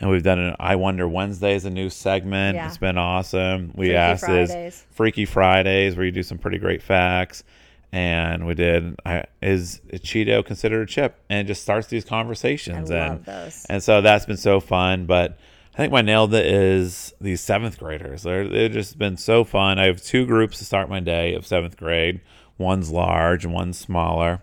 and 0.00 0.10
we've 0.10 0.22
done 0.22 0.38
an 0.38 0.56
I 0.58 0.76
Wonder 0.76 1.08
Wednesday 1.08 1.54
is 1.54 1.64
a 1.64 1.70
new 1.70 1.90
segment. 1.90 2.56
Yeah. 2.56 2.68
It's 2.68 2.78
been 2.78 2.98
awesome. 2.98 3.72
We 3.74 3.86
Freaky 3.86 3.96
asked 3.96 4.24
Fridays. 4.24 4.50
is 4.50 4.86
Freaky 4.90 5.24
Fridays 5.24 5.96
where 5.96 6.04
you 6.04 6.12
do 6.12 6.22
some 6.22 6.38
pretty 6.38 6.58
great 6.58 6.82
facts. 6.82 7.44
And 7.92 8.46
we 8.46 8.54
did 8.54 8.96
I, 9.06 9.24
is 9.40 9.80
Cheeto 9.92 10.44
considered 10.44 10.82
a 10.82 10.86
chip? 10.86 11.18
And 11.30 11.40
it 11.40 11.48
just 11.48 11.62
starts 11.62 11.86
these 11.86 12.04
conversations. 12.04 12.90
I 12.90 12.96
and, 12.96 13.14
love 13.14 13.24
those. 13.24 13.66
And 13.68 13.82
so 13.82 14.02
that's 14.02 14.26
been 14.26 14.36
so 14.36 14.60
fun. 14.60 15.06
But 15.06 15.38
I 15.74 15.76
think 15.76 15.92
my 15.92 16.02
nailed 16.02 16.34
it 16.34 16.46
is 16.46 17.14
these 17.20 17.40
seventh 17.40 17.78
graders. 17.78 18.24
They're, 18.24 18.48
they've 18.48 18.72
just 18.72 18.98
been 18.98 19.16
so 19.16 19.44
fun. 19.44 19.78
I 19.78 19.86
have 19.86 20.02
two 20.02 20.26
groups 20.26 20.58
to 20.58 20.64
start 20.64 20.90
my 20.90 21.00
day 21.00 21.34
of 21.34 21.46
seventh 21.46 21.76
grade. 21.76 22.20
One's 22.58 22.90
large 22.90 23.44
and 23.44 23.54
one's 23.54 23.78
smaller. 23.78 24.42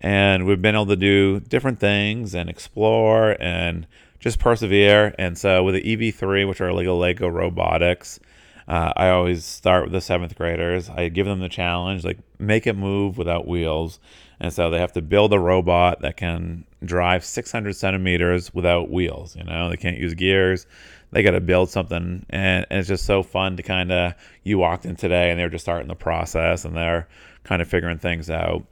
And 0.00 0.46
we've 0.46 0.62
been 0.62 0.74
able 0.74 0.86
to 0.86 0.96
do 0.96 1.40
different 1.40 1.80
things 1.80 2.34
and 2.34 2.48
explore 2.48 3.36
and 3.40 3.86
just 4.20 4.38
persevere. 4.38 5.14
And 5.18 5.36
so 5.36 5.62
with 5.62 5.74
the 5.74 5.96
EV3, 5.96 6.48
which 6.48 6.60
are 6.60 6.72
Lego 6.72 6.96
Lego 6.96 7.28
robotics, 7.28 8.20
uh, 8.66 8.92
I 8.96 9.08
always 9.08 9.44
start 9.44 9.84
with 9.84 9.92
the 9.92 10.00
seventh 10.00 10.36
graders. 10.36 10.90
I 10.90 11.08
give 11.08 11.26
them 11.26 11.40
the 11.40 11.48
challenge, 11.48 12.04
like 12.04 12.18
make 12.38 12.66
it 12.66 12.76
move 12.76 13.16
without 13.16 13.46
wheels. 13.46 13.98
And 14.40 14.52
so 14.52 14.70
they 14.70 14.78
have 14.78 14.92
to 14.92 15.02
build 15.02 15.32
a 15.32 15.38
robot 15.38 16.02
that 16.02 16.16
can 16.16 16.64
drive 16.84 17.24
600 17.24 17.74
centimeters 17.74 18.52
without 18.54 18.90
wheels. 18.90 19.34
You 19.36 19.44
know, 19.44 19.70
they 19.70 19.76
can't 19.76 19.98
use 19.98 20.14
gears. 20.14 20.66
They 21.10 21.22
got 21.22 21.30
to 21.30 21.40
build 21.40 21.70
something, 21.70 22.26
and, 22.28 22.66
and, 22.68 22.78
it's 22.78 22.88
just 22.88 23.06
so 23.06 23.22
fun 23.22 23.56
to 23.56 23.62
kind 23.62 23.90
of. 23.90 24.12
You 24.44 24.58
walked 24.58 24.84
in 24.84 24.94
today, 24.94 25.30
and 25.30 25.40
they're 25.40 25.48
just 25.48 25.64
starting 25.64 25.88
the 25.88 25.94
process, 25.94 26.66
and 26.66 26.76
they're 26.76 27.08
kind 27.44 27.62
of 27.62 27.68
figuring 27.68 27.96
things 27.96 28.28
out. 28.28 28.66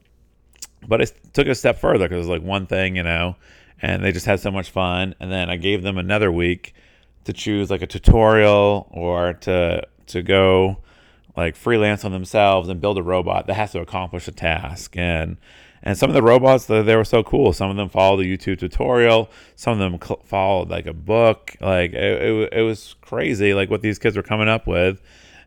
But 0.87 1.01
I 1.01 1.07
took 1.33 1.47
a 1.47 1.55
step 1.55 1.79
further 1.79 2.07
because 2.07 2.27
it's 2.27 2.31
like 2.31 2.43
one 2.43 2.67
thing, 2.67 2.97
you 2.97 3.03
know, 3.03 3.37
and 3.81 4.05
they 4.05 4.13
just 4.13 4.27
had 4.27 4.41
so 4.41 4.51
much 4.51 4.71
fun. 4.71 5.15
And 5.21 5.31
then 5.31 5.51
I 5.51 5.57
gave 5.57 5.83
them 5.83 5.99
another 5.99 6.31
week 6.33 6.75
to 7.25 7.33
choose 7.33 7.71
like 7.71 7.83
a 7.83 7.87
tutorial 7.87 8.89
or 8.91 9.35
to 9.35 9.87
to 10.07 10.23
go 10.23 10.79
like 11.37 11.57
freelance 11.57 12.05
on 12.05 12.13
themselves 12.13 12.69
and 12.69 12.81
build 12.81 12.97
a 12.99 13.03
robot 13.03 13.47
that 13.47 13.55
has 13.55 13.73
to 13.73 13.81
accomplish 13.81 14.27
a 14.29 14.33
task. 14.33 14.97
And 14.97 15.37
and 15.83 15.97
some 15.97 16.11
of 16.11 16.15
the 16.15 16.23
robots 16.23 16.67
they, 16.67 16.97
were 16.97 17.05
so 17.05 17.23
cool. 17.23 17.53
Some 17.53 17.71
of 17.71 17.77
them 17.77 17.89
followed 17.89 18.21
a 18.21 18.25
youtube 18.25 18.59
tutorial. 18.59 19.31
Some 19.55 19.75
of 19.75 19.79
them 19.79 20.01
cl- 20.03 20.23
followed 20.25 20.69
like 20.71 20.87
a 20.87 20.95
book. 20.95 21.55
Like 21.61 21.93
it, 21.93 22.23
it, 22.23 22.53
it, 22.55 22.63
was 22.63 22.97
crazy 23.03 23.55
like 23.55 23.71
what 23.71 23.83
these 23.83 23.99
kids 23.99 24.17
were 24.17 24.23
coming 24.23 24.49
up 24.49 24.67
with. 24.67 25.01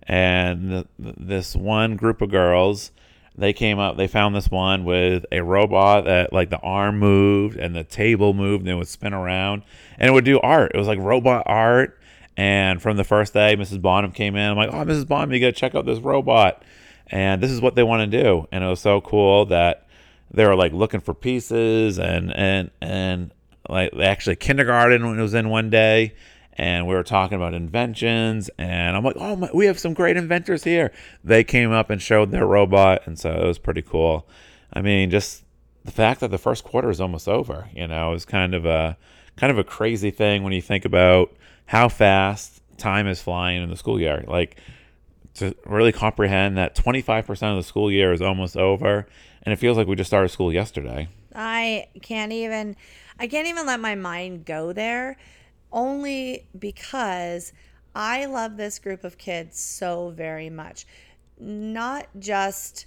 And 0.03 0.71
the, 0.71 0.87
this 0.97 1.55
one 1.55 1.95
group 1.95 2.21
of 2.21 2.29
girls 2.29 2.91
they 3.37 3.53
came 3.53 3.79
up 3.79 3.95
they 3.97 4.07
found 4.07 4.35
this 4.35 4.49
one 4.49 4.83
with 4.83 5.25
a 5.31 5.41
robot 5.41 6.05
that 6.05 6.33
like 6.33 6.49
the 6.49 6.59
arm 6.59 6.99
moved 6.99 7.57
and 7.57 7.75
the 7.75 7.83
table 7.83 8.33
moved 8.33 8.61
and 8.61 8.71
it 8.71 8.75
would 8.75 8.87
spin 8.87 9.13
around 9.13 9.63
and 9.97 10.09
it 10.09 10.11
would 10.11 10.25
do 10.25 10.39
art 10.41 10.71
it 10.73 10.77
was 10.77 10.87
like 10.87 10.99
robot 10.99 11.43
art 11.45 11.99
and 12.39 12.81
from 12.81 12.95
the 12.95 13.03
first 13.03 13.33
day, 13.33 13.57
Mrs. 13.57 13.81
Bonham 13.81 14.13
came 14.13 14.37
in. 14.37 14.49
I'm 14.49 14.55
like, 14.55 14.69
oh, 14.69 14.85
Mrs. 14.85 15.05
Bonham, 15.05 15.33
you 15.33 15.41
got 15.41 15.47
to 15.47 15.51
check 15.51 15.75
out 15.75 15.85
this 15.85 15.99
robot. 15.99 16.63
And 17.07 17.43
this 17.43 17.51
is 17.51 17.59
what 17.59 17.75
they 17.75 17.83
want 17.83 18.09
to 18.09 18.23
do. 18.23 18.47
And 18.53 18.63
it 18.63 18.67
was 18.67 18.79
so 18.79 19.01
cool 19.01 19.45
that 19.47 19.85
they 20.31 20.45
were 20.45 20.55
like 20.55 20.71
looking 20.71 21.01
for 21.01 21.13
pieces 21.13 21.99
and, 21.99 22.33
and, 22.33 22.71
and 22.79 23.31
like 23.67 23.93
actually 23.93 24.37
kindergarten 24.37 25.19
was 25.19 25.33
in 25.33 25.49
one 25.49 25.69
day 25.69 26.13
and 26.59 26.85
we 26.85 26.93
were 26.93 27.03
talking 27.03 27.35
about 27.35 27.53
inventions 27.53 28.49
and 28.57 28.95
i'm 28.95 29.03
like 29.03 29.15
oh 29.17 29.35
my, 29.35 29.49
we 29.53 29.65
have 29.65 29.79
some 29.79 29.93
great 29.93 30.17
inventors 30.17 30.63
here 30.63 30.91
they 31.23 31.43
came 31.43 31.71
up 31.71 31.89
and 31.89 32.01
showed 32.01 32.31
their 32.31 32.45
robot 32.45 33.01
and 33.05 33.17
so 33.17 33.31
it 33.31 33.45
was 33.45 33.57
pretty 33.57 33.81
cool 33.81 34.27
i 34.73 34.81
mean 34.81 35.09
just 35.09 35.43
the 35.85 35.91
fact 35.91 36.19
that 36.19 36.31
the 36.31 36.37
first 36.37 36.63
quarter 36.63 36.89
is 36.89 36.99
almost 36.99 37.27
over 37.27 37.69
you 37.73 37.87
know 37.87 38.13
is 38.13 38.25
kind 38.25 38.53
of 38.53 38.65
a 38.65 38.97
kind 39.39 39.51
of 39.51 39.57
a 39.57 39.63
crazy 39.63 40.11
thing 40.11 40.43
when 40.43 40.51
you 40.51 40.61
think 40.61 40.83
about 40.83 41.33
how 41.65 41.87
fast 41.87 42.61
time 42.77 43.07
is 43.07 43.21
flying 43.21 43.63
in 43.63 43.69
the 43.69 43.77
school 43.77 43.99
year. 43.99 44.25
Like 44.27 44.57
to 45.35 45.55
really 45.65 45.93
comprehend 45.93 46.57
that 46.57 46.75
25% 46.75 47.29
of 47.29 47.55
the 47.55 47.63
school 47.63 47.89
year 47.89 48.11
is 48.11 48.21
almost 48.21 48.57
over 48.57 49.07
and 49.43 49.53
it 49.53 49.55
feels 49.55 49.77
like 49.77 49.87
we 49.87 49.95
just 49.95 50.09
started 50.09 50.29
school 50.29 50.51
yesterday. 50.51 51.07
I 51.33 51.87
can't 52.01 52.33
even 52.33 52.75
I 53.17 53.27
can't 53.27 53.47
even 53.47 53.65
let 53.65 53.79
my 53.79 53.95
mind 53.95 54.45
go 54.45 54.73
there 54.73 55.17
only 55.71 56.47
because 56.57 57.53
I 57.95 58.25
love 58.25 58.57
this 58.57 58.79
group 58.79 59.03
of 59.03 59.17
kids 59.17 59.59
so 59.59 60.09
very 60.09 60.49
much. 60.49 60.85
Not 61.39 62.07
just 62.17 62.85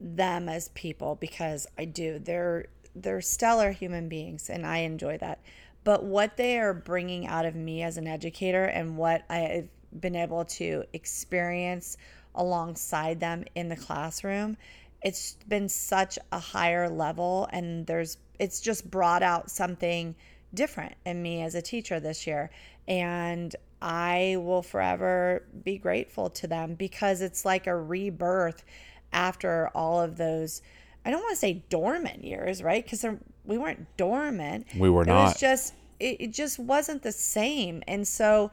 them 0.00 0.48
as 0.48 0.68
people 0.70 1.16
because 1.16 1.66
I 1.78 1.84
do. 1.84 2.18
They're 2.18 2.66
they're 2.94 3.20
stellar 3.20 3.70
human 3.70 4.08
beings 4.08 4.50
and 4.50 4.66
I 4.66 4.78
enjoy 4.78 5.18
that 5.18 5.40
but 5.84 6.04
what 6.04 6.36
they 6.36 6.58
are 6.58 6.74
bringing 6.74 7.26
out 7.26 7.46
of 7.46 7.54
me 7.54 7.82
as 7.82 7.96
an 7.96 8.06
educator 8.06 8.64
and 8.64 8.96
what 8.96 9.24
I've 9.30 9.68
been 9.98 10.16
able 10.16 10.44
to 10.44 10.84
experience 10.92 11.96
alongside 12.34 13.20
them 13.20 13.44
in 13.54 13.68
the 13.68 13.76
classroom 13.76 14.56
it's 15.02 15.36
been 15.48 15.68
such 15.68 16.18
a 16.32 16.38
higher 16.38 16.88
level 16.88 17.48
and 17.52 17.86
there's 17.86 18.18
it's 18.38 18.60
just 18.60 18.90
brought 18.90 19.22
out 19.22 19.50
something 19.50 20.14
different 20.54 20.94
in 21.04 21.22
me 21.22 21.42
as 21.42 21.54
a 21.54 21.62
teacher 21.62 22.00
this 22.00 22.26
year 22.26 22.50
and 22.88 23.54
I 23.82 24.36
will 24.38 24.62
forever 24.62 25.44
be 25.64 25.78
grateful 25.78 26.28
to 26.30 26.46
them 26.46 26.74
because 26.74 27.22
it's 27.22 27.44
like 27.44 27.66
a 27.66 27.76
rebirth 27.76 28.64
after 29.12 29.70
all 29.74 30.00
of 30.00 30.16
those 30.16 30.62
I 31.04 31.10
don't 31.10 31.20
want 31.20 31.30
to 31.30 31.36
say 31.36 31.64
dormant 31.70 32.24
years, 32.24 32.62
right? 32.62 32.84
Because 32.84 33.04
we 33.44 33.56
weren't 33.56 33.86
dormant. 33.96 34.66
We 34.76 34.90
were 34.90 35.02
it 35.02 35.08
not. 35.08 35.20
It 35.20 35.24
was 35.24 35.40
just 35.40 35.74
it, 35.98 36.16
it 36.20 36.32
just 36.32 36.58
wasn't 36.58 37.02
the 37.02 37.12
same, 37.12 37.82
and 37.86 38.06
so 38.06 38.50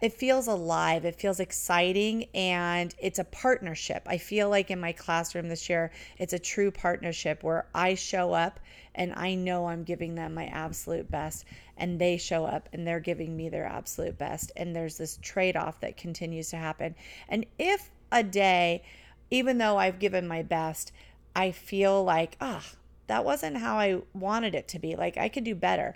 it 0.00 0.14
feels 0.14 0.46
alive. 0.46 1.04
It 1.04 1.20
feels 1.20 1.40
exciting, 1.40 2.26
and 2.34 2.94
it's 2.98 3.18
a 3.18 3.24
partnership. 3.24 4.02
I 4.06 4.18
feel 4.18 4.48
like 4.48 4.70
in 4.70 4.80
my 4.80 4.92
classroom 4.92 5.48
this 5.48 5.68
year, 5.68 5.92
it's 6.18 6.32
a 6.32 6.38
true 6.38 6.70
partnership 6.70 7.42
where 7.42 7.66
I 7.74 7.94
show 7.94 8.32
up 8.32 8.60
and 8.94 9.12
I 9.14 9.34
know 9.34 9.68
I'm 9.68 9.84
giving 9.84 10.14
them 10.14 10.34
my 10.34 10.46
absolute 10.46 11.10
best, 11.10 11.44
and 11.76 12.00
they 12.00 12.16
show 12.16 12.44
up 12.44 12.68
and 12.72 12.86
they're 12.86 13.00
giving 13.00 13.36
me 13.36 13.48
their 13.48 13.66
absolute 13.66 14.18
best, 14.18 14.52
and 14.56 14.74
there's 14.74 14.98
this 14.98 15.18
trade 15.22 15.56
off 15.56 15.80
that 15.80 15.96
continues 15.96 16.50
to 16.50 16.56
happen. 16.56 16.94
And 17.28 17.46
if 17.58 17.88
a 18.10 18.22
day, 18.22 18.82
even 19.30 19.58
though 19.58 19.76
I've 19.76 19.98
given 19.98 20.26
my 20.26 20.42
best, 20.42 20.92
I 21.36 21.52
feel 21.52 22.02
like, 22.02 22.36
ah, 22.40 22.62
oh, 22.64 22.76
that 23.06 23.24
wasn't 23.24 23.58
how 23.58 23.76
I 23.76 24.02
wanted 24.12 24.54
it 24.54 24.68
to 24.68 24.78
be. 24.78 24.96
Like 24.96 25.16
I 25.16 25.28
could 25.28 25.44
do 25.44 25.54
better. 25.54 25.94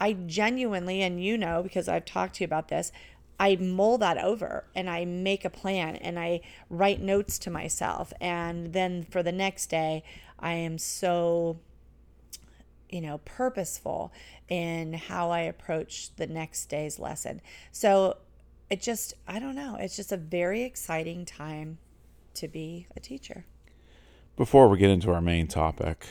I 0.00 0.12
genuinely, 0.12 1.02
and 1.02 1.22
you 1.22 1.36
know, 1.36 1.62
because 1.62 1.88
I've 1.88 2.04
talked 2.04 2.36
to 2.36 2.44
you 2.44 2.46
about 2.46 2.68
this, 2.68 2.92
I 3.42 3.56
mull 3.56 3.98
that 3.98 4.18
over 4.18 4.66
and 4.72 4.88
I 4.88 5.04
make 5.04 5.44
a 5.44 5.50
plan 5.50 5.96
and 5.96 6.16
I 6.16 6.42
write 6.70 7.00
notes 7.00 7.40
to 7.40 7.50
myself. 7.50 8.12
And 8.20 8.72
then 8.72 9.02
for 9.02 9.20
the 9.20 9.32
next 9.32 9.66
day, 9.66 10.04
I 10.38 10.52
am 10.52 10.78
so, 10.78 11.58
you 12.88 13.00
know, 13.00 13.18
purposeful 13.24 14.12
in 14.48 14.92
how 14.92 15.32
I 15.32 15.40
approach 15.40 16.14
the 16.14 16.28
next 16.28 16.66
day's 16.66 17.00
lesson. 17.00 17.40
So 17.72 18.18
it 18.70 18.80
just, 18.80 19.14
I 19.26 19.40
don't 19.40 19.56
know, 19.56 19.76
it's 19.76 19.96
just 19.96 20.12
a 20.12 20.16
very 20.16 20.62
exciting 20.62 21.24
time 21.24 21.78
to 22.34 22.46
be 22.46 22.86
a 22.94 23.00
teacher. 23.00 23.44
Before 24.36 24.68
we 24.68 24.78
get 24.78 24.90
into 24.90 25.12
our 25.12 25.20
main 25.20 25.48
topic, 25.48 26.06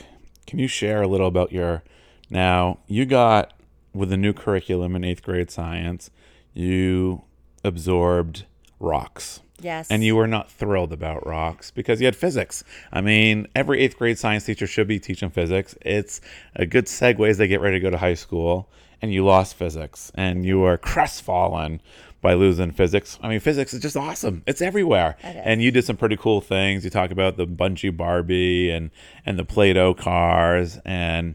can 0.46 0.58
you 0.58 0.68
share 0.68 1.00
a 1.00 1.08
little 1.08 1.28
about 1.28 1.50
your 1.50 1.82
now 2.28 2.80
you 2.86 3.06
got 3.06 3.54
with 3.94 4.10
the 4.10 4.18
new 4.18 4.34
curriculum 4.34 4.94
in 4.94 5.00
8th 5.00 5.22
grade 5.22 5.50
science, 5.50 6.10
you 6.54 7.22
absorbed 7.64 8.44
rocks. 8.80 9.40
Yes. 9.60 9.88
And 9.90 10.02
you 10.02 10.16
were 10.16 10.26
not 10.26 10.50
thrilled 10.50 10.92
about 10.92 11.24
rocks 11.26 11.70
because 11.70 12.00
you 12.00 12.06
had 12.06 12.16
physics. 12.16 12.64
I 12.92 13.00
mean, 13.00 13.46
every 13.54 13.80
eighth 13.80 13.96
grade 13.96 14.18
science 14.18 14.44
teacher 14.44 14.66
should 14.66 14.88
be 14.88 14.98
teaching 14.98 15.30
physics. 15.30 15.76
It's 15.82 16.20
a 16.56 16.66
good 16.66 16.86
segue 16.86 17.28
as 17.28 17.38
they 17.38 17.46
get 17.46 17.60
ready 17.60 17.76
to 17.76 17.80
go 17.80 17.90
to 17.90 17.98
high 17.98 18.14
school. 18.14 18.68
And 19.00 19.12
you 19.12 19.24
lost 19.24 19.56
physics 19.56 20.12
and 20.14 20.44
you 20.44 20.60
were 20.60 20.78
crestfallen 20.78 21.80
by 22.20 22.34
losing 22.34 22.70
physics. 22.70 23.18
I 23.20 23.28
mean, 23.28 23.40
physics 23.40 23.74
is 23.74 23.80
just 23.80 23.96
awesome. 23.96 24.42
It's 24.46 24.62
everywhere. 24.62 25.16
and 25.22 25.60
you 25.62 25.70
did 25.70 25.84
some 25.84 25.96
pretty 25.96 26.16
cool 26.16 26.40
things. 26.40 26.84
You 26.84 26.90
talk 26.90 27.10
about 27.10 27.36
the 27.36 27.46
bungee 27.46 27.96
Barbie 27.96 28.70
and 28.70 28.90
and 29.26 29.38
the 29.38 29.44
Play-Doh 29.44 29.94
cars 29.94 30.78
and 30.84 31.34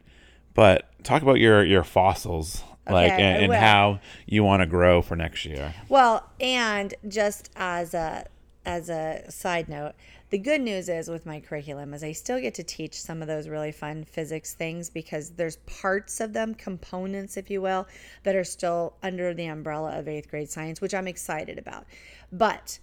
but 0.54 0.90
talk 1.04 1.22
about 1.22 1.40
your 1.40 1.64
your 1.64 1.84
fossils 1.84 2.64
like 2.90 3.14
okay, 3.14 3.44
and, 3.44 3.46
and 3.46 3.54
how 3.54 4.00
you 4.26 4.44
want 4.44 4.62
to 4.62 4.66
grow 4.66 5.02
for 5.02 5.16
next 5.16 5.46
year. 5.46 5.74
Well, 5.90 6.30
and 6.40 6.94
just 7.08 7.50
as 7.56 7.94
a 7.94 8.28
as 8.66 8.90
a 8.90 9.24
side 9.30 9.70
note, 9.70 9.94
the 10.30 10.38
good 10.38 10.60
news 10.60 10.90
is 10.90 11.08
with 11.08 11.26
my 11.26 11.40
curriculum 11.40 11.94
is 11.94 12.04
I 12.04 12.12
still 12.12 12.40
get 12.40 12.54
to 12.56 12.64
teach 12.64 13.00
some 13.00 13.22
of 13.22 13.28
those 13.30 13.48
really 13.48 13.72
fun 13.72 14.04
physics 14.04 14.54
things 14.54 14.90
because 14.90 15.30
there's 15.32 15.56
parts 15.66 16.20
of 16.20 16.34
them, 16.34 16.54
components, 16.54 17.38
if 17.38 17.50
you 17.50 17.62
will, 17.62 17.88
that 18.24 18.36
are 18.36 18.44
still 18.44 18.96
under 19.02 19.34
the 19.34 19.46
umbrella 19.46 19.98
of 19.98 20.10
eighth 20.10 20.30
grade 20.30 20.50
science, 20.50 20.82
which 20.82 20.94
I'm 20.94 21.08
excited 21.08 21.58
about. 21.58 21.86
But 22.30 22.78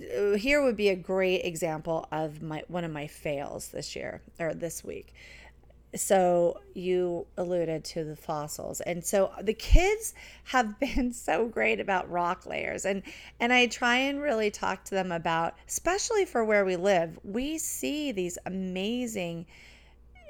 uh, 0.00 0.34
here 0.34 0.62
would 0.62 0.76
be 0.76 0.90
a 0.90 0.96
great 0.96 1.44
example 1.44 2.06
of 2.12 2.40
my 2.40 2.62
one 2.68 2.84
of 2.84 2.92
my 2.92 3.08
fails 3.08 3.68
this 3.68 3.96
year 3.96 4.22
or 4.38 4.54
this 4.54 4.84
week 4.84 5.12
so 5.94 6.60
you 6.74 7.26
alluded 7.36 7.84
to 7.84 8.04
the 8.04 8.16
fossils. 8.16 8.80
And 8.82 9.04
so 9.04 9.32
the 9.40 9.54
kids 9.54 10.14
have 10.44 10.78
been 10.80 11.12
so 11.12 11.46
great 11.46 11.80
about 11.80 12.10
rock 12.10 12.46
layers. 12.46 12.84
And 12.84 13.02
and 13.40 13.52
i 13.52 13.66
try 13.66 13.96
and 13.96 14.20
really 14.20 14.50
talk 14.50 14.84
to 14.84 14.94
them 14.94 15.12
about 15.12 15.54
especially 15.68 16.24
for 16.24 16.44
where 16.44 16.64
we 16.64 16.76
live 16.76 17.18
we 17.24 17.58
see 17.58 18.12
these 18.12 18.38
amazing 18.46 19.46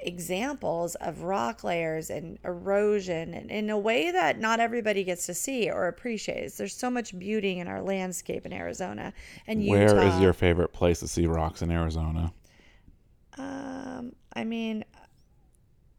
examples 0.01 0.95
of 0.95 1.23
rock 1.23 1.63
layers 1.63 2.09
and 2.09 2.37
erosion 2.43 3.33
and 3.33 3.49
in 3.49 3.69
a 3.69 3.77
way 3.77 4.11
that 4.11 4.39
not 4.39 4.59
everybody 4.59 5.03
gets 5.03 5.25
to 5.25 5.33
see 5.33 5.69
or 5.69 5.87
appreciates 5.87 6.57
there's 6.57 6.75
so 6.75 6.89
much 6.89 7.17
beauty 7.17 7.59
in 7.59 7.67
our 7.67 7.81
landscape 7.81 8.45
in 8.45 8.53
arizona 8.53 9.11
and 9.47 9.63
Utah. 9.63 9.71
where 9.71 10.07
is 10.07 10.19
your 10.19 10.33
favorite 10.33 10.71
place 10.71 10.99
to 10.99 11.07
see 11.07 11.25
rocks 11.25 11.61
in 11.61 11.71
arizona? 11.71 12.31
Um, 13.37 14.13
I 14.33 14.43
mean, 14.43 14.83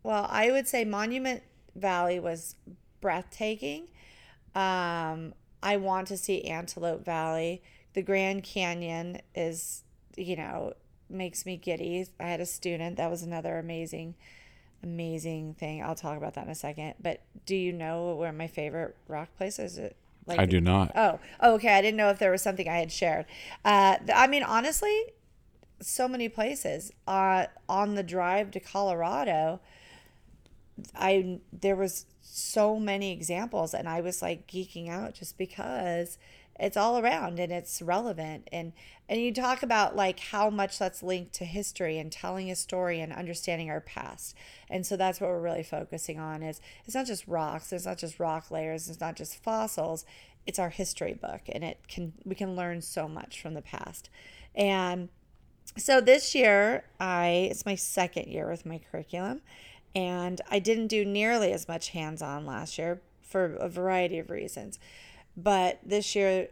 well, 0.03 0.27
I 0.31 0.51
would 0.51 0.69
say 0.69 0.85
Monument 0.85 1.43
Valley 1.75 2.19
was 2.19 2.57
breathtaking. 3.01 3.89
Um, 4.55 5.35
I 5.63 5.77
want 5.77 6.09
to 6.09 6.17
see 6.17 6.45
Antelope 6.45 7.05
Valley. 7.05 7.63
The 7.95 8.03
Grand 8.03 8.45
Canyon 8.45 9.21
is, 9.35 9.83
you 10.17 10.37
know, 10.37 10.75
makes 11.11 11.47
me 11.47 11.57
giddy. 11.57 12.07
I 12.21 12.25
had 12.25 12.41
a 12.41 12.47
student 12.47 12.97
that 12.97 13.11
was 13.11 13.23
another 13.23 13.59
amazing, 13.59 14.15
amazing 14.83 15.55
thing. 15.55 15.83
I'll 15.83 15.95
talk 15.95 16.17
about 16.17 16.35
that 16.35 16.45
in 16.45 16.51
a 16.51 16.55
second. 16.55 16.95
But 17.01 17.23
do 17.47 17.57
you 17.57 17.73
know 17.73 18.15
where 18.15 18.33
my 18.33 18.47
favorite 18.47 18.97
rock 19.09 19.29
place 19.37 19.59
is? 19.59 19.79
It 19.79 19.97
like 20.27 20.39
I 20.39 20.47
do 20.47 20.61
not. 20.61 20.93
Oh, 20.95 21.19
oh, 21.41 21.55
okay. 21.55 21.75
I 21.75 21.81
didn't 21.81 21.97
know 21.97 22.11
if 22.11 22.19
there 22.19 22.31
was 22.31 22.43
something 22.43 22.69
I 22.69 22.79
had 22.79 22.93
shared. 22.93 23.25
Uh, 23.65 23.97
I 24.15 24.27
mean, 24.27 24.43
honestly, 24.43 25.05
so 25.81 26.07
many 26.07 26.29
places. 26.29 26.93
Uh, 27.07 27.47
on 27.69 27.95
the 27.95 28.03
drive 28.03 28.51
to 28.53 28.61
Colorado, 28.61 29.61
I 30.95 31.41
there 31.53 31.77
was 31.77 32.07
so 32.21 32.79
many 32.79 33.13
examples, 33.13 33.75
and 33.75 33.89
I 33.89 34.01
was 34.01 34.23
like 34.23 34.47
geeking 34.47 34.89
out 34.89 35.15
just 35.15 35.39
because 35.39 36.19
it's 36.59 36.77
all 36.77 36.99
around 36.99 37.39
and 37.39 37.53
it's 37.53 37.81
relevant. 37.81 38.49
And 38.51 38.73
and 39.09 39.21
you 39.21 39.33
talk 39.33 39.63
about 39.63 39.97
like 39.97 40.19
how 40.19 40.51
much 40.51 40.79
that's 40.79 41.03
linked 41.03 41.33
to 41.35 41.45
history 41.45 41.99
and 41.99 42.11
telling 42.11 42.51
a 42.51 42.57
story 42.57 43.01
and 43.01 43.13
understanding 43.13 43.71
our 43.71 43.81
past. 43.81 44.35
And 44.69 44.85
so 44.85 44.97
that's 44.97 45.21
what 45.21 45.31
we're 45.31 45.41
really 45.41 45.63
focusing 45.63 46.19
on 46.19 46.43
is 46.43 46.61
it's 46.85 46.95
not 46.95 47.07
just 47.07 47.27
rocks 47.29 47.73
it's 47.73 47.87
not 47.87 47.99
just 47.99 48.19
rock 48.21 48.51
layers 48.51 48.89
it's 48.89 49.01
not 49.01 49.17
just 49.17 49.43
fossils. 49.43 50.05
It's 50.47 50.59
our 50.59 50.71
history 50.71 51.15
book 51.15 51.43
and 51.49 51.63
it 51.63 51.79
can 51.89 52.13
we 52.25 52.35
can 52.35 52.57
learn 52.57 52.83
so 52.83 53.09
much 53.09 53.41
from 53.41 53.55
the 53.55 53.63
past. 53.63 54.11
And 54.55 55.09
so 55.77 56.01
this 56.01 56.35
year 56.35 56.85
i 56.99 57.49
it's 57.51 57.67
my 57.67 57.75
second 57.75 58.27
year 58.27 58.51
with 58.51 58.65
my 58.65 58.81
curriculum 58.91 59.43
and 59.99 60.41
i 60.51 60.59
didn't 60.59 60.87
do 60.87 61.05
nearly 61.05 61.53
as 61.53 61.67
much 61.67 61.91
hands-on 61.91 62.47
last 62.47 62.79
year 62.79 63.01
for 63.23 63.57
a 63.57 63.69
variety 63.69 64.19
of 64.19 64.31
reasons 64.31 64.79
but 65.37 65.79
this 65.85 66.15
year 66.15 66.49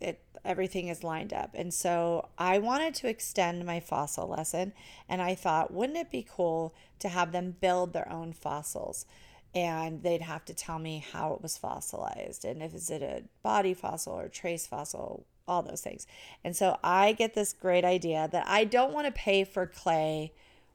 it 0.00 0.20
everything 0.44 0.88
is 0.88 1.04
lined 1.04 1.32
up. 1.32 1.50
And 1.54 1.72
so 1.72 2.28
i 2.38 2.58
wanted 2.58 2.94
to 2.96 3.08
extend 3.08 3.64
my 3.64 3.80
fossil 3.80 4.26
lesson 4.28 4.72
and 5.08 5.20
i 5.20 5.34
thought 5.34 5.72
wouldn't 5.72 5.98
it 5.98 6.10
be 6.10 6.26
cool 6.28 6.74
to 7.00 7.08
have 7.08 7.32
them 7.32 7.56
build 7.60 7.92
their 7.92 8.10
own 8.10 8.32
fossils? 8.32 9.06
And 9.52 10.04
they'd 10.04 10.22
have 10.22 10.44
to 10.44 10.54
tell 10.54 10.78
me 10.78 11.04
how 11.12 11.34
it 11.34 11.42
was 11.42 11.58
fossilized 11.58 12.44
and 12.44 12.62
if 12.62 12.74
is 12.74 12.88
it 12.88 13.02
a 13.02 13.24
body 13.42 13.74
fossil 13.74 14.14
or 14.14 14.28
trace 14.28 14.66
fossil 14.66 15.26
all 15.48 15.62
those 15.62 15.80
things. 15.80 16.06
And 16.44 16.56
so 16.56 16.78
i 16.82 17.12
get 17.12 17.34
this 17.34 17.52
great 17.52 17.84
idea 17.84 18.28
that 18.32 18.46
i 18.46 18.64
don't 18.64 18.94
want 18.94 19.06
to 19.06 19.12
pay 19.12 19.44
for 19.44 19.66
clay 19.66 20.32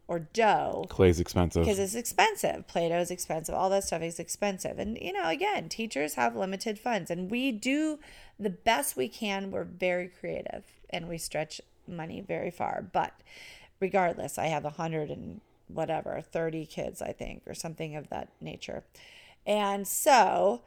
or 0.07 0.19
dough. 0.19 0.85
Clay's 0.89 1.19
expensive. 1.19 1.63
Because 1.63 1.79
it's 1.79 1.95
expensive. 1.95 2.67
Play-Doh 2.67 2.99
is 2.99 3.11
expensive. 3.11 3.55
All 3.55 3.69
that 3.71 3.83
stuff 3.83 4.01
is 4.01 4.19
expensive. 4.19 4.77
And, 4.77 4.97
you 5.01 5.11
know, 5.11 5.27
again, 5.27 5.67
teachers 5.69 6.13
have 6.13 6.35
limited 6.35 6.77
funds 6.77 7.09
and 7.09 7.31
we 7.31 7.51
do 7.51 7.99
the 8.39 8.51
best 8.51 8.95
we 8.95 9.07
can. 9.07 9.49
We're 9.51 9.63
very 9.63 10.07
creative 10.07 10.63
and 10.89 11.07
we 11.07 11.17
stretch 11.17 11.59
money 11.87 12.21
very 12.21 12.51
far. 12.51 12.85
But 12.91 13.13
regardless, 13.79 14.37
I 14.37 14.47
have 14.47 14.65
a 14.65 14.71
hundred 14.71 15.09
and 15.09 15.41
whatever, 15.67 16.21
30 16.21 16.65
kids, 16.67 17.01
I 17.01 17.11
think, 17.11 17.41
or 17.47 17.55
something 17.55 17.95
of 17.95 18.09
that 18.09 18.29
nature. 18.39 18.83
And 19.47 19.87
so 19.87 20.61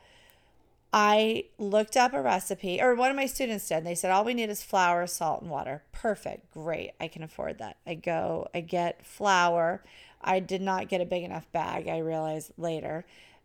I 0.93 1.45
looked 1.59 1.97
up 1.97 2.15
a 2.15 2.23
recipe, 2.23 2.81
or 2.81 2.95
one 2.95 3.11
of 3.11 3.17
my 3.17 3.27
students 3.27 3.69
did. 3.69 3.85
They 3.85 3.95
said, 3.95 4.11
All 4.11 4.25
we 4.25 4.35
need 4.35 4.49
is 4.49 4.63
flour, 4.63 5.07
salt, 5.07 5.43
and 5.43 5.51
water. 5.51 5.83
Perfect. 5.93 6.51
Great. 6.53 6.93
I 6.99 7.09
can 7.09 7.23
afford 7.23 7.59
that. 7.59 7.77
I 7.87 7.95
go, 7.95 8.49
I 8.55 8.61
get 8.61 9.05
flour. 9.05 9.83
I 10.23 10.41
did 10.41 10.63
not 10.63 10.89
get 10.89 11.01
a 11.01 11.07
big 11.07 11.25
enough 11.25 11.51
bag, 11.53 11.89
I 11.89 11.99
realized 11.99 12.53
later. 12.57 13.05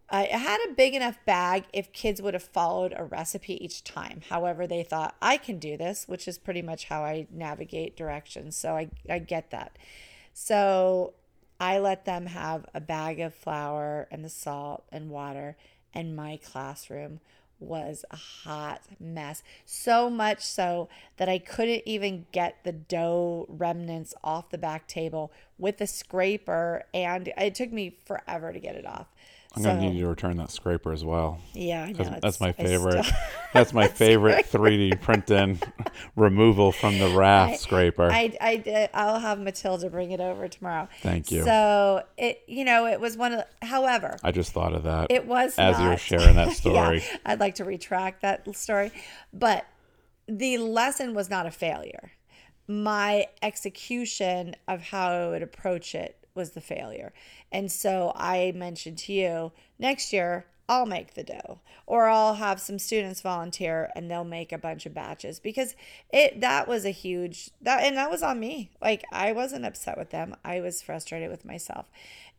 I 0.10 0.24
had 0.26 0.60
a 0.68 0.74
big 0.74 0.94
enough 0.94 1.18
bag 1.26 1.64
if 1.74 1.92
kids 1.92 2.22
would 2.22 2.34
have 2.34 2.44
followed 2.44 2.94
a 2.96 3.04
recipe 3.04 3.64
each 3.64 3.84
time. 3.84 4.22
However, 4.30 4.68
they 4.68 4.84
thought, 4.84 5.16
I 5.22 5.38
can 5.38 5.60
do 5.60 5.76
this, 5.76 6.08
which 6.08 6.28
is 6.28 6.38
pretty 6.38 6.62
much 6.62 6.86
how 6.86 7.04
I 7.04 7.28
navigate 7.32 7.98
directions. 7.98 8.56
So 8.56 8.76
I, 8.76 8.90
I 9.10 9.20
get 9.20 9.50
that. 9.52 9.78
So 10.34 11.14
I 11.60 11.80
let 11.80 12.06
them 12.06 12.28
have 12.28 12.66
a 12.74 12.82
bag 12.82 13.20
of 13.22 13.34
flour 13.34 14.08
and 14.12 14.24
the 14.24 14.30
salt 14.30 14.84
and 14.92 15.10
water 15.10 15.56
and 15.94 16.16
my 16.16 16.40
classroom 16.44 17.20
was 17.60 18.04
a 18.12 18.16
hot 18.16 18.82
mess. 19.00 19.42
So 19.66 20.10
much 20.10 20.42
so 20.42 20.90
that 21.18 21.30
I 21.30 21.40
couldn't 21.40 21.84
even 21.86 22.26
get 22.32 22.58
the 22.64 22.72
dough 22.72 23.46
remnants 23.48 24.14
off 24.24 24.50
the 24.50 24.58
back 24.58 24.88
table 24.88 25.32
with 25.58 25.80
a 25.80 25.88
scraper, 25.88 26.84
and 26.94 27.32
it 27.38 27.56
took 27.56 27.72
me 27.72 27.98
forever 28.06 28.52
to 28.52 28.60
get 28.60 28.76
it 28.76 28.86
off. 28.86 29.08
I'm 29.56 29.62
so, 29.62 29.70
gonna 29.70 29.82
need 29.82 29.96
you 29.96 30.04
to 30.04 30.08
return 30.08 30.38
that 30.38 30.50
scraper 30.50 30.92
as 30.92 31.06
well. 31.06 31.40
Yeah, 31.54 31.84
I 31.84 31.92
know. 31.92 32.18
That's 32.22 32.40
my 32.40 32.54
favorite. 32.54 33.06
That's 33.54 33.72
my 33.72 33.88
favorite 33.88 34.48
3D 34.48 35.00
print 35.00 35.30
in 35.30 35.60
removal 36.16 36.72
from 36.72 36.98
the 36.98 37.10
raft 37.10 37.54
I, 37.54 37.56
scraper. 37.58 38.10
I, 38.12 38.36
I. 38.42 38.90
I'll 38.96 39.20
have 39.20 39.40
Matilda 39.40 39.92
bring 39.92 40.10
it 40.10 40.20
over 40.20 40.48
tomorrow. 40.48 40.88
Thank 41.02 41.32
you. 41.32 41.44
So 41.44 42.02
it, 42.18 42.42
you 42.48 42.66
know, 42.66 42.88
it 42.88 43.00
was 43.00 43.16
one 43.16 43.34
of. 43.34 43.44
The, 43.62 43.68
however, 43.68 44.18
I 44.24 44.32
just 44.32 44.54
thought 44.54 44.74
of 44.74 44.84
that. 44.84 45.08
It 45.12 45.28
was 45.28 45.54
as 45.60 45.78
not, 45.78 45.84
you 45.84 45.90
were 45.90 45.98
sharing 45.98 46.36
that 46.36 46.52
story. 46.54 47.04
yeah, 47.08 47.18
I'd 47.24 47.40
like 47.40 47.56
to 47.56 47.66
retract 47.66 48.24
that 48.24 48.56
story, 48.56 48.92
but 49.32 49.68
the 50.28 50.58
lesson 50.58 51.14
was 51.14 51.30
not 51.30 51.46
a 51.46 51.52
failure. 51.52 52.12
My 52.68 53.28
execution 53.44 54.56
of 54.68 54.82
how 54.82 55.12
I 55.12 55.30
would 55.30 55.44
approach 55.44 55.94
it 55.94 56.23
was 56.36 56.52
the 56.52 56.62
failure. 56.62 57.14
And 57.52 57.72
so 57.72 58.12
I 58.16 58.54
mentioned 58.56 58.98
to 59.00 59.14
you 59.14 59.52
next 59.80 60.14
year, 60.14 60.46
I'll 60.70 60.86
make 60.86 61.14
the 61.14 61.24
dough 61.24 61.60
or 61.86 62.08
I'll 62.08 62.36
have 62.36 62.62
some 62.62 62.80
students 62.80 63.22
volunteer 63.22 63.92
and 63.96 64.10
they'll 64.10 64.24
make 64.24 64.54
a 64.54 64.58
bunch 64.58 64.86
of 64.86 64.94
batches 64.94 65.40
because 65.40 65.76
it 66.10 66.40
that 66.40 66.70
was 66.70 66.86
a 66.86 66.90
huge 66.92 67.50
that 67.62 67.84
and 67.84 67.98
that 67.98 68.10
was 68.10 68.24
on 68.24 68.40
me. 68.40 68.72
Like 68.82 69.04
I 69.12 69.34
wasn't 69.34 69.66
upset 69.66 69.98
with 69.98 70.12
them. 70.12 70.36
I 70.46 70.62
was 70.62 70.82
frustrated 70.82 71.30
with 71.30 71.44
myself. 71.44 71.88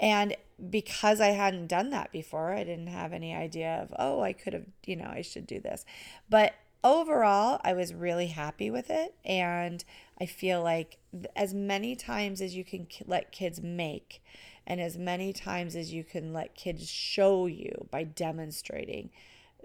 And 0.01 0.35
because 0.71 1.21
I 1.21 1.29
hadn't 1.29 1.67
done 1.67 1.91
that 1.91 2.13
before, 2.13 2.53
I 2.53 2.65
didn't 2.65 2.89
have 2.89 3.13
any 3.13 3.35
idea 3.35 3.83
of, 3.83 3.95
oh, 3.99 4.21
I 4.23 4.33
could 4.33 4.55
have, 4.55 4.67
you 4.87 4.97
know, 4.97 5.11
I 5.13 5.21
should 5.21 5.47
do 5.47 5.61
this. 5.61 5.85
But 6.31 6.55
overall, 6.83 7.61
I 7.63 7.75
was 7.75 7.93
really 7.93 8.29
happy 8.29 8.71
with 8.71 8.91
it 8.91 9.15
and 9.25 9.85
I 10.21 10.27
feel 10.27 10.63
like 10.63 10.99
as 11.35 11.53
many 11.53 11.97
times 11.97 12.41
as 12.41 12.55
you 12.55 12.65
can 12.65 12.87
let 13.07 13.33
kids 13.33 13.61
make 13.61 14.23
and 14.67 14.81
as 14.81 14.97
many 14.97 15.33
times 15.33 15.77
as 15.77 15.93
you 15.93 16.05
can 16.05 16.33
let 16.33 16.55
kids 16.55 16.89
show 16.89 17.47
you 17.47 17.89
by 17.91 18.05
demonstrating 18.05 19.11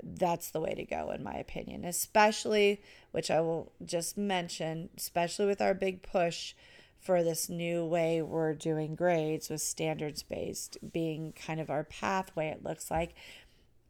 that's 0.01 0.51
the 0.51 0.61
way 0.61 0.73
to 0.73 0.85
go 0.85 1.11
in 1.11 1.23
my 1.23 1.33
opinion. 1.33 1.83
Especially 1.83 2.81
which 3.11 3.31
i 3.31 3.39
will 3.41 3.71
just 3.83 4.17
mention 4.17 4.89
especially 4.97 5.45
with 5.45 5.61
our 5.61 5.73
big 5.73 6.01
push 6.01 6.53
for 6.99 7.23
this 7.23 7.49
new 7.49 7.85
way 7.85 8.21
we're 8.21 8.53
doing 8.53 8.95
grades 8.95 9.49
with 9.49 9.61
standards 9.61 10.21
based 10.23 10.77
being 10.91 11.33
kind 11.33 11.59
of 11.59 11.69
our 11.69 11.83
pathway 11.83 12.47
it 12.47 12.63
looks 12.63 12.91
like 12.91 13.15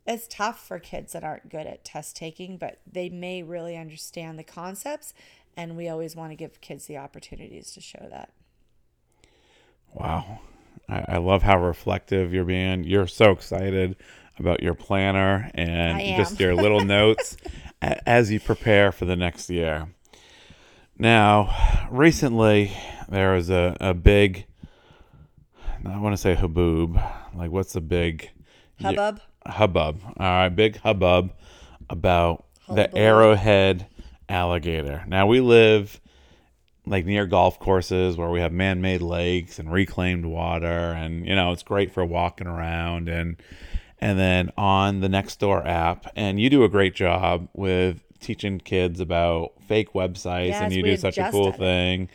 it's 0.05 0.27
tough 0.27 0.65
for 0.65 0.79
kids 0.79 1.13
that 1.13 1.23
aren't 1.23 1.49
good 1.49 1.67
at 1.67 1.83
test 1.83 2.15
taking 2.15 2.57
but 2.57 2.79
they 2.89 3.09
may 3.09 3.43
really 3.43 3.75
understand 3.75 4.37
the 4.37 4.43
concepts 4.43 5.13
and 5.59 5.77
we 5.77 5.89
always 5.89 6.15
want 6.15 6.31
to 6.31 6.35
give 6.35 6.61
kids 6.61 6.85
the 6.85 6.97
opportunities 6.97 7.71
to 7.71 7.81
show 7.81 8.07
that 8.09 8.31
wow 9.93 10.39
I, 10.89 11.05
I 11.07 11.17
love 11.17 11.43
how 11.43 11.61
reflective 11.61 12.33
you're 12.33 12.45
being. 12.45 12.83
You're 12.83 13.07
so 13.07 13.31
excited 13.31 13.95
about 14.37 14.63
your 14.63 14.73
planner 14.73 15.51
and 15.53 15.99
just 16.17 16.39
your 16.39 16.55
little 16.55 16.79
notes 16.85 17.37
as 17.81 18.31
you 18.31 18.39
prepare 18.39 18.91
for 18.91 19.05
the 19.05 19.15
next 19.15 19.49
year. 19.49 19.87
Now, 20.97 21.87
recently 21.91 22.73
there 23.07 23.33
was 23.33 23.49
a, 23.49 23.77
a 23.79 23.93
big, 23.93 24.45
I 25.85 25.97
want 25.99 26.13
to 26.13 26.17
say 26.17 26.35
haboob. 26.35 26.95
Like, 27.35 27.51
what's 27.51 27.73
the 27.73 27.81
big 27.81 28.31
hubbub? 28.81 29.21
hubbub. 29.45 30.01
All 30.03 30.13
right, 30.17 30.49
big 30.49 30.77
hubbub 30.77 31.31
about 31.89 32.45
the 32.67 32.95
arrowhead 32.95 33.87
alligator. 34.29 35.03
Now, 35.07 35.27
we 35.27 35.41
live 35.41 35.99
like 36.85 37.05
near 37.05 37.25
golf 37.25 37.59
courses 37.59 38.17
where 38.17 38.29
we 38.29 38.39
have 38.39 38.51
man-made 38.51 39.01
lakes 39.01 39.59
and 39.59 39.71
reclaimed 39.71 40.25
water 40.25 40.67
and 40.67 41.27
you 41.27 41.35
know 41.35 41.51
it's 41.51 41.61
great 41.61 41.91
for 41.91 42.03
walking 42.03 42.47
around 42.47 43.07
and 43.07 43.35
and 43.99 44.17
then 44.17 44.49
on 44.57 45.01
the 45.01 45.07
Nextdoor 45.07 45.65
app 45.67 46.11
and 46.15 46.39
you 46.39 46.49
do 46.49 46.63
a 46.63 46.69
great 46.69 46.95
job 46.95 47.47
with 47.53 48.01
teaching 48.19 48.59
kids 48.59 48.99
about 48.99 49.51
fake 49.67 49.93
websites 49.93 50.47
yes, 50.47 50.61
and 50.61 50.73
you 50.73 50.81
do 50.81 50.97
such 50.97 51.17
a 51.17 51.29
cool 51.31 51.51
thing. 51.51 52.09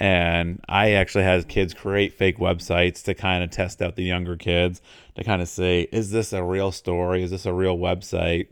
And 0.00 0.62
I 0.68 0.92
actually 0.92 1.24
had 1.24 1.48
kids 1.48 1.74
create 1.74 2.12
fake 2.12 2.38
websites 2.38 3.02
to 3.04 3.14
kind 3.14 3.42
of 3.42 3.50
test 3.50 3.82
out 3.82 3.96
the 3.96 4.04
younger 4.04 4.36
kids 4.36 4.80
to 5.16 5.24
kind 5.24 5.42
of 5.42 5.48
say 5.48 5.88
is 5.90 6.10
this 6.10 6.32
a 6.32 6.42
real 6.42 6.70
story? 6.70 7.22
Is 7.22 7.30
this 7.30 7.46
a 7.46 7.52
real 7.52 7.78
website? 7.78 8.48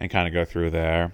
and 0.00 0.10
kind 0.10 0.26
of 0.26 0.32
go 0.32 0.44
through 0.44 0.70
there 0.70 1.12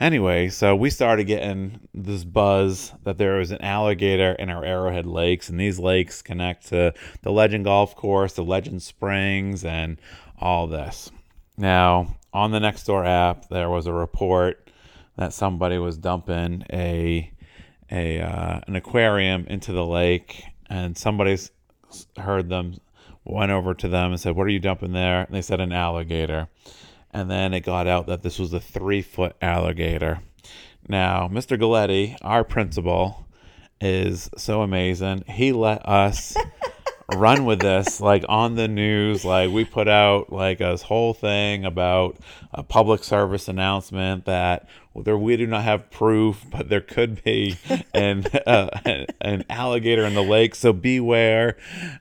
Anyway, 0.00 0.48
so 0.48 0.74
we 0.74 0.88
started 0.88 1.24
getting 1.24 1.78
this 1.92 2.24
buzz 2.24 2.94
that 3.04 3.18
there 3.18 3.36
was 3.36 3.50
an 3.50 3.60
alligator 3.60 4.32
in 4.32 4.48
our 4.48 4.64
Arrowhead 4.64 5.04
Lakes, 5.04 5.50
and 5.50 5.60
these 5.60 5.78
lakes 5.78 6.22
connect 6.22 6.68
to 6.68 6.94
the 7.20 7.30
Legend 7.30 7.64
Golf 7.64 7.94
Course, 7.94 8.32
the 8.32 8.42
Legend 8.42 8.82
Springs, 8.82 9.62
and 9.62 9.98
all 10.40 10.66
this. 10.66 11.10
Now, 11.58 12.16
on 12.32 12.50
the 12.50 12.60
Nextdoor 12.60 13.06
app, 13.06 13.50
there 13.50 13.68
was 13.68 13.86
a 13.86 13.92
report 13.92 14.70
that 15.16 15.34
somebody 15.34 15.76
was 15.76 15.98
dumping 15.98 16.64
a 16.72 17.30
a 17.90 18.20
uh, 18.22 18.60
an 18.66 18.76
aquarium 18.76 19.44
into 19.48 19.72
the 19.72 19.84
lake, 19.84 20.44
and 20.70 20.96
somebody's 20.96 21.50
heard 22.16 22.48
them, 22.48 22.78
went 23.26 23.52
over 23.52 23.74
to 23.74 23.88
them 23.88 24.12
and 24.12 24.20
said, 24.20 24.34
"What 24.34 24.46
are 24.46 24.50
you 24.50 24.60
dumping 24.60 24.92
there?" 24.92 25.24
And 25.24 25.34
they 25.34 25.42
said 25.42 25.60
an 25.60 25.72
alligator 25.72 26.48
and 27.12 27.30
then 27.30 27.54
it 27.54 27.60
got 27.60 27.86
out 27.86 28.06
that 28.06 28.22
this 28.22 28.38
was 28.38 28.52
a 28.52 28.60
three 28.60 29.02
foot 29.02 29.36
alligator. 29.40 30.20
Now, 30.88 31.28
Mr. 31.28 31.58
Galetti, 31.58 32.16
our 32.22 32.44
principal, 32.44 33.26
is 33.80 34.30
so 34.36 34.62
amazing. 34.62 35.24
He 35.26 35.52
let 35.52 35.86
us 35.88 36.36
run 37.14 37.44
with 37.44 37.60
this 37.60 38.00
like 38.00 38.24
on 38.28 38.54
the 38.54 38.68
news. 38.68 39.24
Like 39.24 39.50
we 39.50 39.64
put 39.64 39.88
out 39.88 40.32
like 40.32 40.60
a 40.60 40.76
whole 40.76 41.14
thing 41.14 41.64
about 41.64 42.18
a 42.52 42.62
public 42.62 43.04
service 43.04 43.48
announcement 43.48 44.26
that 44.26 44.68
there 44.96 45.16
we 45.16 45.36
do 45.36 45.46
not 45.46 45.62
have 45.62 45.90
proof, 45.90 46.44
but 46.50 46.68
there 46.68 46.80
could 46.80 47.22
be 47.22 47.56
an 47.94 48.24
uh, 48.46 48.68
an 49.20 49.44
alligator 49.48 50.04
in 50.04 50.14
the 50.14 50.22
lake, 50.22 50.54
so 50.54 50.72
beware. 50.72 51.56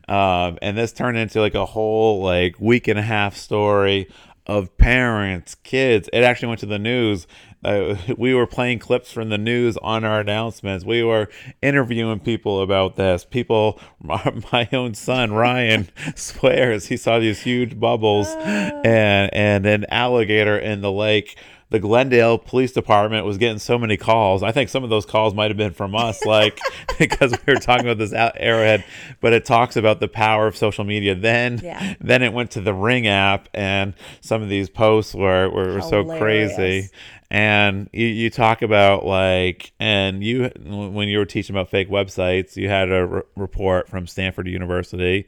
Um, 0.08 0.58
and 0.62 0.78
this 0.78 0.92
turned 0.92 1.18
into 1.18 1.40
like 1.40 1.56
a 1.56 1.66
whole 1.66 2.22
like 2.24 2.60
week 2.60 2.88
and 2.88 2.98
a 2.98 3.04
half 3.04 3.36
story 3.36 4.10
of 4.50 4.76
parents, 4.80 5.54
kids. 5.54 6.10
It 6.12 6.24
actually 6.24 6.48
went 6.48 6.60
to 6.62 6.66
the 6.66 6.80
news. 6.80 7.28
Uh, 7.64 7.96
we 8.18 8.34
were 8.34 8.48
playing 8.48 8.80
clips 8.80 9.12
from 9.12 9.30
the 9.30 9.38
news 9.38 9.78
on 9.78 10.04
our 10.04 10.20
announcements. 10.20 10.84
We 10.84 11.04
were 11.04 11.30
interviewing 11.62 12.20
people 12.20 12.62
about 12.62 12.96
this. 12.96 13.24
People, 13.24 13.80
my 14.02 14.68
own 14.74 14.96
son 14.96 15.32
Ryan 15.40 15.88
swears 16.16 16.88
he 16.88 16.98
saw 16.98 17.20
these 17.20 17.44
huge 17.44 17.80
bubbles 17.80 18.28
and 18.30 19.30
and 19.34 19.66
an 19.68 19.86
alligator 19.90 20.58
in 20.58 20.82
the 20.82 20.92
lake 20.92 21.38
the 21.72 21.80
Glendale 21.80 22.40
Police 22.40 22.72
Department 22.72 23.26
was 23.26 23.38
getting 23.38 23.60
so 23.60 23.78
many 23.78 23.96
calls. 23.96 24.42
I 24.42 24.52
think 24.52 24.70
some 24.70 24.84
of 24.84 24.90
those 24.90 25.06
calls 25.06 25.36
might 25.36 25.52
have 25.52 25.58
been 25.58 25.74
from 25.74 25.94
us, 25.96 26.26
like 26.26 26.60
because 27.00 27.32
we 27.32 27.54
were 27.54 27.60
talking 27.60 27.86
about 27.86 28.00
this 28.00 28.12
arrowhead. 28.14 28.84
But 29.22 29.34
it 29.34 29.46
talks 29.46 29.76
about 29.76 30.00
the 30.00 30.08
power 30.08 30.48
of 30.48 30.58
social 30.58 30.84
media. 30.84 31.14
Then, 31.14 31.62
yeah. 31.64 31.94
then 32.02 32.24
it 32.24 32.34
went 32.34 32.52
to 32.52 32.62
the 32.62 32.74
Ring 32.74 33.08
app, 33.08 33.50
and 33.54 33.94
some 34.22 34.42
of 34.42 34.50
these 34.50 34.70
posts 34.70 35.14
were 35.14 35.50
were, 35.50 35.76
were 35.76 35.82
so 35.82 36.06
crazy. 36.06 36.90
And 37.32 37.88
you, 37.94 38.08
you 38.08 38.30
talk 38.32 38.64
about 38.64 39.06
like, 39.06 39.72
and 39.80 40.24
you 40.24 40.50
when 40.66 41.08
you 41.08 41.20
were 41.20 41.26
teaching 41.26 41.56
about 41.56 41.70
fake 41.70 41.90
websites, 41.90 42.56
you 42.56 42.68
had 42.68 42.92
a 42.92 43.06
re- 43.06 43.22
report 43.36 43.88
from 43.88 44.08
Stanford 44.08 44.48
University 44.48 45.28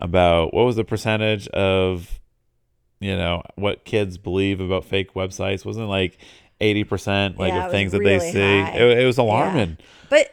about 0.00 0.54
what 0.54 0.64
was 0.64 0.76
the 0.76 0.84
percentage 0.84 1.48
of 1.48 2.18
you 3.02 3.16
know 3.16 3.42
what 3.56 3.84
kids 3.84 4.18
believe 4.18 4.60
about 4.60 4.84
fake 4.84 5.14
websites 5.14 5.64
wasn't 5.64 5.88
like 5.88 6.18
80% 6.60 7.38
like 7.38 7.52
yeah, 7.52 7.66
of 7.66 7.72
things 7.72 7.92
really 7.92 8.18
that 8.18 8.20
they 8.20 8.32
see. 8.32 8.78
it, 8.78 8.98
it, 8.98 9.04
was 9.04 9.18
alarming. 9.18 9.78
Yeah. 9.80 9.86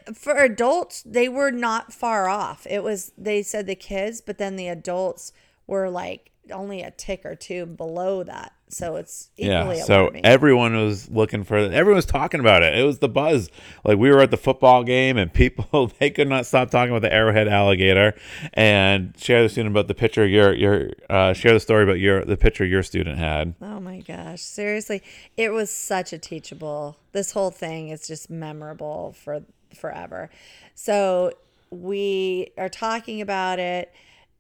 but 0.06 0.16
for 0.16 0.38
adults 0.38 1.02
they 1.04 1.28
were 1.28 1.50
not 1.50 1.92
far 1.92 2.30
off. 2.30 2.68
It 2.70 2.84
was 2.84 3.12
they 3.18 3.42
said 3.42 3.66
the 3.66 3.76
kids 3.76 4.22
but 4.22 4.38
then 4.38 4.56
the 4.56 4.68
adults 4.68 5.34
were 5.66 5.90
like 5.90 6.32
only 6.52 6.82
a 6.82 6.92
tick 6.92 7.26
or 7.26 7.36
two 7.36 7.66
below 7.66 8.24
that 8.24 8.54
so 8.72 8.98
it's 8.98 9.32
yeah. 9.36 9.74
So 9.84 10.12
everyone 10.24 10.76
was 10.76 11.10
looking 11.10 11.44
for. 11.44 11.58
Everyone 11.58 11.96
was 11.96 12.06
talking 12.06 12.40
about 12.40 12.62
it. 12.62 12.78
It 12.78 12.84
was 12.84 13.00
the 13.00 13.10
buzz. 13.10 13.50
Like 13.84 13.98
we 13.98 14.12
were 14.12 14.22
at 14.22 14.30
the 14.30 14.38
football 14.38 14.84
game, 14.84 15.18
and 15.18 15.34
people 15.34 15.92
they 16.00 16.12
could 16.12 16.30
not 16.30 16.46
stop 16.46 16.70
talking 16.70 16.92
about 16.92 17.02
the 17.02 17.12
arrowhead 17.12 17.48
alligator. 17.48 18.14
And 18.54 19.16
share 19.20 19.42
the 19.42 19.50
student 19.50 19.74
about 19.74 19.88
the 19.88 19.96
picture 19.96 20.26
your 20.26 20.54
your 20.54 20.92
uh, 21.10 21.34
share 21.34 21.54
the 21.54 21.60
story 21.60 21.84
about 21.84 22.00
your 22.00 22.24
the 22.24 22.38
picture 22.38 22.64
your 22.64 22.84
student 22.84 23.18
had. 23.18 23.56
Oh 23.60 23.80
my 23.80 24.02
gosh! 24.02 24.42
Seriously, 24.42 25.02
it 25.36 25.52
was 25.52 25.72
such 25.72 26.14
a 26.14 26.20
teachable. 26.20 26.98
This 27.12 27.32
whole 27.32 27.52
thing 27.52 27.90
is 27.90 28.08
just 28.08 28.30
memorable 28.30 29.14
for 29.14 29.42
forever. 29.76 30.30
So 30.76 31.34
we 31.72 32.52
are 32.56 32.70
talking 32.70 33.22
about 33.22 33.58
it. 33.58 33.92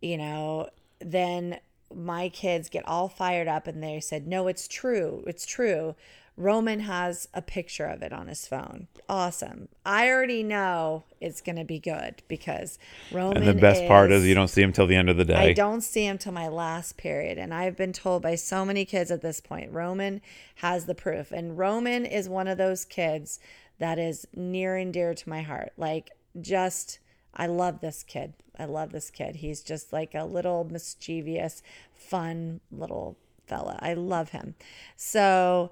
You 0.01 0.17
know, 0.17 0.69
then 0.99 1.59
my 1.93 2.29
kids 2.29 2.69
get 2.69 2.87
all 2.87 3.09
fired 3.09 3.47
up 3.47 3.67
and 3.67 3.81
they 3.81 3.99
said, 3.99 4.27
No, 4.27 4.47
it's 4.47 4.67
true. 4.67 5.23
It's 5.27 5.45
true. 5.45 5.95
Roman 6.39 6.79
has 6.79 7.27
a 7.33 7.41
picture 7.41 7.85
of 7.85 8.01
it 8.01 8.13
on 8.13 8.27
his 8.27 8.47
phone. 8.47 8.87
Awesome. 9.09 9.67
I 9.85 10.09
already 10.09 10.41
know 10.41 11.03
it's 11.19 11.41
going 11.41 11.57
to 11.57 11.65
be 11.65 11.79
good 11.79 12.23
because 12.29 12.79
Roman. 13.11 13.39
And 13.43 13.47
the 13.47 13.59
best 13.59 13.81
is, 13.81 13.87
part 13.89 14.09
is 14.09 14.25
you 14.25 14.35
don't 14.35 14.47
see 14.47 14.61
him 14.61 14.71
till 14.71 14.87
the 14.87 14.95
end 14.95 15.09
of 15.09 15.17
the 15.17 15.25
day. 15.25 15.33
I 15.33 15.53
don't 15.53 15.81
see 15.81 16.05
him 16.05 16.17
till 16.17 16.31
my 16.31 16.47
last 16.47 16.95
period. 16.95 17.37
And 17.37 17.53
I've 17.53 17.75
been 17.75 17.91
told 17.91 18.21
by 18.21 18.35
so 18.35 18.63
many 18.63 18.85
kids 18.85 19.11
at 19.11 19.21
this 19.21 19.41
point, 19.41 19.73
Roman 19.73 20.21
has 20.55 20.85
the 20.85 20.95
proof. 20.95 21.33
And 21.33 21.57
Roman 21.57 22.05
is 22.05 22.29
one 22.29 22.47
of 22.47 22.57
those 22.57 22.85
kids 22.85 23.41
that 23.79 23.99
is 23.99 24.25
near 24.33 24.77
and 24.77 24.93
dear 24.93 25.13
to 25.13 25.29
my 25.29 25.41
heart. 25.41 25.73
Like, 25.75 26.11
just, 26.39 26.99
I 27.33 27.47
love 27.47 27.81
this 27.81 28.03
kid. 28.03 28.33
I 28.57 28.65
love 28.65 28.91
this 28.91 29.09
kid. 29.09 29.37
He's 29.37 29.61
just 29.61 29.93
like 29.93 30.13
a 30.13 30.25
little 30.25 30.67
mischievous, 30.69 31.63
fun 31.93 32.59
little 32.71 33.17
fella. 33.47 33.79
I 33.81 33.93
love 33.93 34.29
him. 34.29 34.55
So 34.95 35.71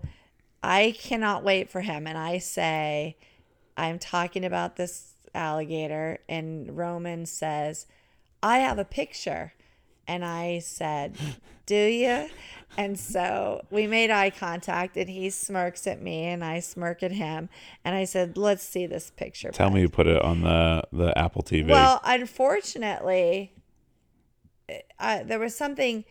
I 0.63 0.95
cannot 0.97 1.43
wait 1.43 1.69
for 1.69 1.81
him. 1.81 2.07
And 2.07 2.17
I 2.17 2.37
say, 2.37 3.17
I'm 3.75 3.99
talking 3.99 4.43
about 4.43 4.75
this 4.75 5.13
alligator, 5.35 6.19
and 6.27 6.75
Roman 6.75 7.25
says, 7.25 7.85
I 8.41 8.59
have 8.59 8.79
a 8.79 8.85
picture. 8.85 9.53
And 10.07 10.23
I 10.23 10.59
said, 10.59 11.17
Do 11.65 11.75
you? 11.75 12.29
And 12.77 12.99
so 12.99 13.65
we 13.71 13.87
made 13.87 14.11
eye 14.11 14.29
contact, 14.29 14.97
and 14.97 15.09
he 15.09 15.29
smirks 15.31 15.87
at 15.87 16.01
me, 16.01 16.25
and 16.25 16.43
I 16.43 16.59
smirk 16.59 17.01
at 17.01 17.11
him. 17.11 17.49
And 17.83 17.95
I 17.95 18.05
said, 18.05 18.37
Let's 18.37 18.63
see 18.63 18.85
this 18.85 19.11
picture. 19.11 19.49
Tell 19.51 19.69
me 19.69 19.81
you 19.81 19.89
put 19.89 20.07
it 20.07 20.21
on 20.21 20.41
the, 20.41 20.83
the 20.91 21.17
Apple 21.17 21.43
TV. 21.43 21.69
Well, 21.69 21.99
unfortunately, 22.03 23.53
I, 24.99 25.23
there 25.23 25.39
was 25.39 25.55
something, 25.55 26.05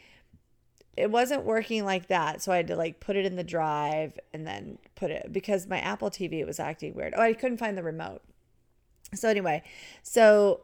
it 0.96 1.10
wasn't 1.10 1.44
working 1.44 1.84
like 1.84 2.08
that. 2.08 2.42
So 2.42 2.52
I 2.52 2.56
had 2.56 2.66
to 2.68 2.76
like 2.76 3.00
put 3.00 3.16
it 3.16 3.24
in 3.24 3.36
the 3.36 3.44
drive 3.44 4.18
and 4.32 4.46
then 4.46 4.78
put 4.94 5.10
it 5.10 5.32
because 5.32 5.66
my 5.66 5.78
Apple 5.78 6.10
TV 6.10 6.44
was 6.46 6.58
acting 6.58 6.94
weird. 6.94 7.14
Oh, 7.16 7.22
I 7.22 7.32
couldn't 7.32 7.58
find 7.58 7.76
the 7.76 7.82
remote. 7.82 8.22
So 9.14 9.28
anyway, 9.28 9.62
so 10.02 10.62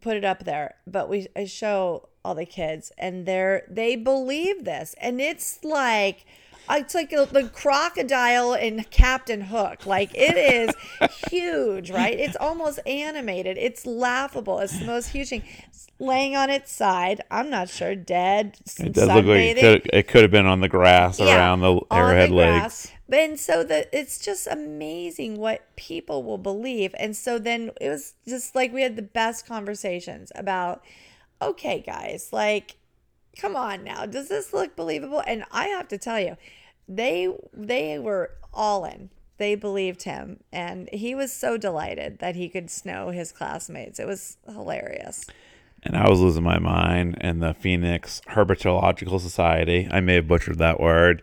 put 0.00 0.16
it 0.16 0.24
up 0.24 0.44
there, 0.44 0.76
but 0.86 1.08
we 1.08 1.28
I 1.36 1.44
show 1.44 2.08
all 2.24 2.34
the 2.34 2.46
kids 2.46 2.92
and 2.96 3.26
they're 3.26 3.64
they 3.68 3.96
believe 3.96 4.64
this 4.64 4.94
and 5.00 5.20
it's 5.20 5.62
like 5.62 6.24
it's 6.70 6.94
like 6.94 7.12
a, 7.12 7.26
the 7.30 7.48
crocodile 7.48 8.54
in 8.54 8.84
Captain 8.90 9.42
Hook. 9.42 9.86
Like 9.86 10.10
it 10.14 10.36
is 10.36 10.74
huge, 11.30 11.90
right? 11.90 12.18
It's 12.18 12.36
almost 12.36 12.80
animated. 12.86 13.58
It's 13.58 13.86
laughable. 13.86 14.60
It's 14.60 14.78
the 14.78 14.86
most 14.86 15.08
huge 15.08 15.28
thing. 15.28 15.42
It's 15.68 15.88
laying 15.98 16.36
on 16.36 16.50
its 16.50 16.72
side. 16.72 17.20
I'm 17.30 17.50
not 17.50 17.68
sure, 17.68 17.94
dead. 17.94 18.56
It 18.78 18.92
does 18.92 19.08
look 19.08 19.26
like 19.26 19.56
it 19.56 19.60
could, 19.60 19.90
it 19.92 20.08
could, 20.08 20.22
have 20.22 20.30
been 20.30 20.46
on 20.46 20.60
the 20.60 20.68
grass 20.68 21.20
yeah, 21.20 21.36
around 21.36 21.60
the 21.60 21.80
Arrowhead 21.90 22.30
Lakes. 22.30 22.90
And 23.12 23.38
so 23.38 23.62
that 23.64 23.90
it's 23.92 24.18
just 24.18 24.48
amazing 24.48 25.36
what 25.36 25.64
people 25.76 26.24
will 26.24 26.38
believe. 26.38 26.94
And 26.98 27.14
so 27.16 27.38
then 27.38 27.70
it 27.80 27.88
was 27.88 28.14
just 28.26 28.54
like 28.54 28.72
we 28.72 28.82
had 28.82 28.96
the 28.96 29.02
best 29.02 29.46
conversations 29.46 30.32
about 30.34 30.82
okay, 31.40 31.80
guys, 31.80 32.30
like, 32.32 32.76
come 33.36 33.56
on 33.56 33.84
now. 33.84 34.06
Does 34.06 34.28
this 34.28 34.52
look 34.52 34.76
believable? 34.76 35.22
And 35.26 35.44
I 35.50 35.66
have 35.68 35.88
to 35.88 35.98
tell 35.98 36.20
you, 36.20 36.36
they 36.88 37.28
they 37.52 37.98
were 37.98 38.32
all 38.52 38.84
in. 38.84 39.10
They 39.36 39.56
believed 39.56 40.04
him, 40.04 40.40
and 40.52 40.88
he 40.92 41.14
was 41.14 41.32
so 41.32 41.56
delighted 41.56 42.20
that 42.20 42.36
he 42.36 42.48
could 42.48 42.70
snow 42.70 43.10
his 43.10 43.32
classmates. 43.32 43.98
It 43.98 44.06
was 44.06 44.36
hilarious. 44.46 45.26
And 45.84 45.96
I 45.96 46.08
was 46.08 46.20
losing 46.20 46.42
my 46.42 46.58
mind. 46.58 47.18
And 47.20 47.42
the 47.42 47.52
Phoenix 47.52 48.22
Herpetological 48.28 49.20
Society, 49.20 49.86
I 49.90 50.00
may 50.00 50.14
have 50.14 50.28
butchered 50.28 50.58
that 50.58 50.80
word, 50.80 51.22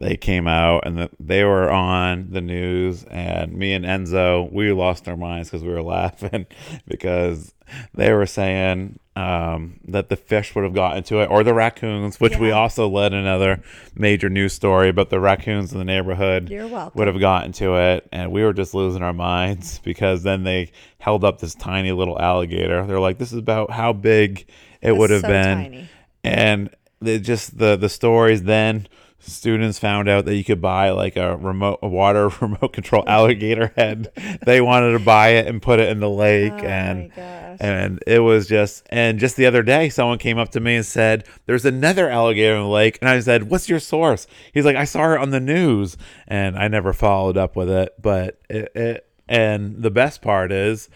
they 0.00 0.16
came 0.16 0.48
out 0.48 0.86
and 0.86 0.98
the, 0.98 1.10
they 1.20 1.44
were 1.44 1.70
on 1.70 2.30
the 2.30 2.40
news 2.40 3.04
and 3.04 3.52
me 3.52 3.74
and 3.74 3.84
enzo 3.84 4.50
we 4.50 4.72
lost 4.72 5.06
our 5.06 5.16
minds 5.16 5.48
because 5.48 5.62
we 5.62 5.68
were 5.68 5.82
laughing 6.00 6.46
because 6.88 7.54
they 7.94 8.12
were 8.12 8.26
saying 8.26 8.98
um, 9.14 9.78
that 9.86 10.08
the 10.08 10.16
fish 10.16 10.54
would 10.54 10.64
have 10.64 10.72
gotten 10.72 11.02
to 11.02 11.20
it 11.20 11.26
or 11.26 11.44
the 11.44 11.52
raccoons 11.52 12.18
which 12.18 12.32
yeah. 12.32 12.40
we 12.40 12.50
also 12.50 12.88
led 12.88 13.12
another 13.12 13.62
major 13.94 14.30
news 14.30 14.54
story 14.54 14.90
but 14.90 15.10
the 15.10 15.20
raccoons 15.20 15.72
in 15.72 15.78
the 15.78 15.84
neighborhood 15.84 16.48
would 16.94 17.06
have 17.06 17.20
gotten 17.20 17.52
to 17.52 17.76
it 17.76 18.08
and 18.10 18.32
we 18.32 18.42
were 18.42 18.54
just 18.54 18.72
losing 18.72 19.02
our 19.02 19.12
minds 19.12 19.78
because 19.84 20.22
then 20.22 20.44
they 20.44 20.72
held 20.98 21.24
up 21.24 21.40
this 21.40 21.54
tiny 21.54 21.92
little 21.92 22.18
alligator 22.18 22.86
they're 22.86 22.98
like 23.00 23.18
this 23.18 23.32
is 23.32 23.38
about 23.38 23.70
how 23.70 23.92
big 23.92 24.46
it 24.80 24.96
would 24.96 25.10
have 25.10 25.20
so 25.20 25.28
been 25.28 25.58
tiny. 25.58 25.90
and 26.24 26.70
they 27.00 27.18
just 27.18 27.58
the 27.58 27.76
the 27.76 27.88
stories 27.88 28.44
then 28.44 28.86
students 29.20 29.78
found 29.78 30.08
out 30.08 30.24
that 30.24 30.34
you 30.34 30.44
could 30.44 30.60
buy 30.60 30.90
like 30.90 31.16
a 31.16 31.36
remote 31.36 31.78
a 31.82 31.88
water 31.88 32.28
remote 32.40 32.72
control 32.72 33.04
alligator 33.06 33.72
head. 33.76 34.10
they 34.44 34.60
wanted 34.60 34.92
to 34.92 34.98
buy 34.98 35.28
it 35.30 35.46
and 35.46 35.60
put 35.60 35.78
it 35.78 35.88
in 35.88 36.00
the 36.00 36.10
lake 36.10 36.52
Oh 36.52 36.66
and 36.66 37.12
and 37.60 38.02
it 38.06 38.20
was 38.20 38.46
just 38.48 38.86
and 38.90 39.18
just 39.18 39.36
the 39.36 39.46
other 39.46 39.62
day 39.62 39.88
someone 39.88 40.18
came 40.18 40.38
up 40.38 40.50
to 40.50 40.60
me 40.60 40.76
and 40.76 40.86
said 40.86 41.24
there's 41.46 41.64
another 41.64 42.08
alligator 42.08 42.54
in 42.54 42.62
the 42.62 42.68
lake 42.68 42.98
and 43.00 43.08
I 43.08 43.20
said 43.20 43.50
what's 43.50 43.68
your 43.68 43.80
source? 43.80 44.26
He's 44.52 44.64
like 44.64 44.76
I 44.76 44.84
saw 44.84 45.12
it 45.12 45.20
on 45.20 45.30
the 45.30 45.40
news 45.40 45.96
and 46.26 46.58
I 46.58 46.68
never 46.68 46.92
followed 46.92 47.36
up 47.36 47.56
with 47.56 47.70
it 47.70 47.94
but 48.00 48.40
it, 48.48 48.72
it 48.74 49.06
and 49.28 49.82
the 49.82 49.90
best 49.90 50.22
part 50.22 50.50
is 50.50 50.88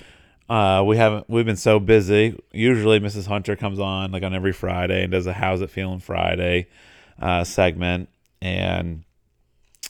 uh, 0.49 0.83
we 0.87 0.97
haven't 0.97 1.29
we've 1.29 1.47
been 1.47 1.57
so 1.57 1.81
busy. 1.81 2.39
Usually 2.53 3.01
Mrs. 3.01 3.27
Hunter 3.27 3.57
comes 3.57 3.79
on 3.79 4.13
like 4.13 4.23
on 4.23 4.35
every 4.35 4.53
Friday 4.53 5.03
and 5.03 5.13
does 5.13 5.27
a 5.27 5.33
How's 5.33 5.63
It 5.63 5.71
Feeling 5.71 6.01
Friday 6.01 6.69
uh, 7.19 7.45
segment 7.45 8.09
and 8.45 9.05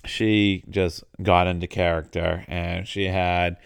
she 0.05 0.65
just 0.71 1.03
got 1.23 1.47
into 1.47 1.67
character 1.67 2.45
and 2.47 2.87
she 2.87 3.07
had 3.07 3.57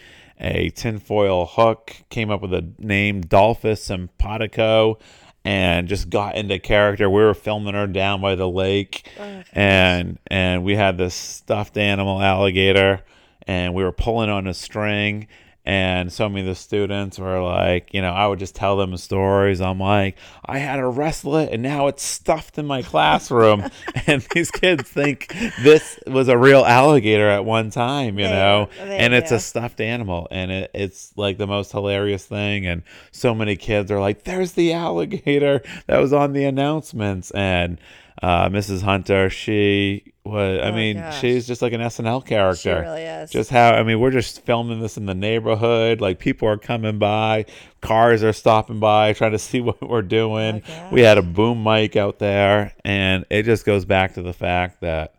a 0.41 0.71
tinfoil 0.71 1.47
hook, 1.47 1.95
came 2.11 2.31
up 2.31 2.41
with 2.41 2.55
a 2.55 2.67
name 2.79 3.21
Dolphus 3.21 3.83
Simpatico, 3.83 4.99
and 5.45 5.89
just 5.89 6.11
got 6.11 6.37
into 6.37 6.59
character. 6.59 7.11
We 7.11 7.23
were 7.23 7.35
filming 7.35 7.75
her 7.75 7.87
down 7.87 8.21
by 8.21 8.35
the 8.35 8.49
lake 8.49 9.11
oh, 9.19 9.43
and 9.53 10.19
and 10.27 10.65
we 10.65 10.77
had 10.77 10.97
this 10.97 11.15
stuffed 11.15 11.77
animal 11.77 12.21
alligator 12.23 13.03
and 13.47 13.75
we 13.75 13.83
were 13.83 13.93
pulling 13.93 14.31
on 14.31 14.47
a 14.47 14.55
string 14.55 15.27
and 15.69 16.11
so 16.11 16.31
many 16.31 16.41
of 16.41 16.47
the 16.47 16.55
students 16.55 17.19
were 17.19 17.43
like, 17.43 17.93
you 17.93 18.01
know, 18.01 18.11
I 18.15 18.27
would 18.27 18.39
just 18.39 18.55
tell 18.55 18.79
them 18.79 18.97
stories. 18.97 19.61
I'm 19.61 19.79
like, 19.79 20.17
I 20.47 20.57
had 20.57 20.79
a 20.79 20.87
wrestle 20.87 21.37
and 21.37 21.63
now 21.63 21.89
it's 21.89 22.03
stuffed 22.03 22.57
in 22.57 22.65
my 22.65 22.81
classroom. 22.81 23.69
and 24.07 24.23
these 24.33 24.51
kids 24.51 24.85
think 24.89 25.29
this 25.61 26.01
was 26.07 26.29
a 26.29 26.39
real 26.39 26.65
alligator 26.65 27.29
at 27.29 27.45
one 27.45 27.69
time, 27.69 28.19
you 28.19 28.25
They- 28.25 28.33
know, 28.33 28.71
they 28.79 28.97
and 28.97 29.13
it's 29.13 29.31
a 29.31 29.39
stuffed 29.39 29.83
animal. 29.83 30.27
And 30.31 30.51
it, 30.51 30.71
it's 30.73 31.13
like 31.17 31.37
the 31.37 31.47
most 31.47 31.71
hilarious 31.71 32.25
thing. 32.25 32.67
And 32.67 32.83
so 33.13 33.35
many 33.35 33.55
kids 33.57 33.91
are 33.91 34.01
like, 34.01 34.25
there's 34.25 34.53
the 34.53 34.73
alligator 34.73 35.61
that 35.87 35.99
was 35.99 36.15
on 36.15 36.33
the 36.33 36.45
announcements. 36.47 37.31
And 37.33 37.79
uh, 38.23 38.49
Mrs. 38.49 38.83
Hunter, 38.83 39.31
she 39.31 40.13
was, 40.25 40.59
I 40.61 40.71
Oh, 40.71 40.73
mean, 40.75 40.97
gosh. 40.97 41.21
she's 41.21 41.47
just 41.47 41.63
like 41.63 41.73
an 41.73 41.81
SNL 41.81 42.27
character 42.27 42.61
She 42.61 42.71
really 42.71 43.03
is. 43.03 43.31
just 43.31 43.49
how 43.51 43.71
I 43.71 43.83
mean, 43.83 44.01
we're 44.01 44.11
just 44.11 44.45
filming 44.45 44.81
this 44.81 44.97
in 44.97 45.07
the 45.07 45.15
neighborhood. 45.15 46.01
Like 46.01 46.19
people 46.19 46.49
are 46.49 46.59
coming 46.59 46.99
by, 46.99 47.47
cars 47.81 48.23
are 48.25 48.33
stopping 48.33 48.81
by, 48.81 49.13
trying 49.13 49.33
to 49.33 49.39
see 49.51 49.61
what 49.61 49.81
we're 49.89 50.03
doing. 50.03 50.63
Oh, 50.69 50.89
we 50.93 51.01
had 51.03 51.17
a 51.19 51.23
boom 51.23 51.63
mic 51.63 51.97
out 51.97 52.19
there, 52.19 52.75
and 52.85 53.25
it 53.31 53.45
just 53.45 53.65
goes 53.65 53.85
back 53.85 54.15
to 54.15 54.23
the 54.23 54.33
fact 54.35 54.81
that 54.81 55.15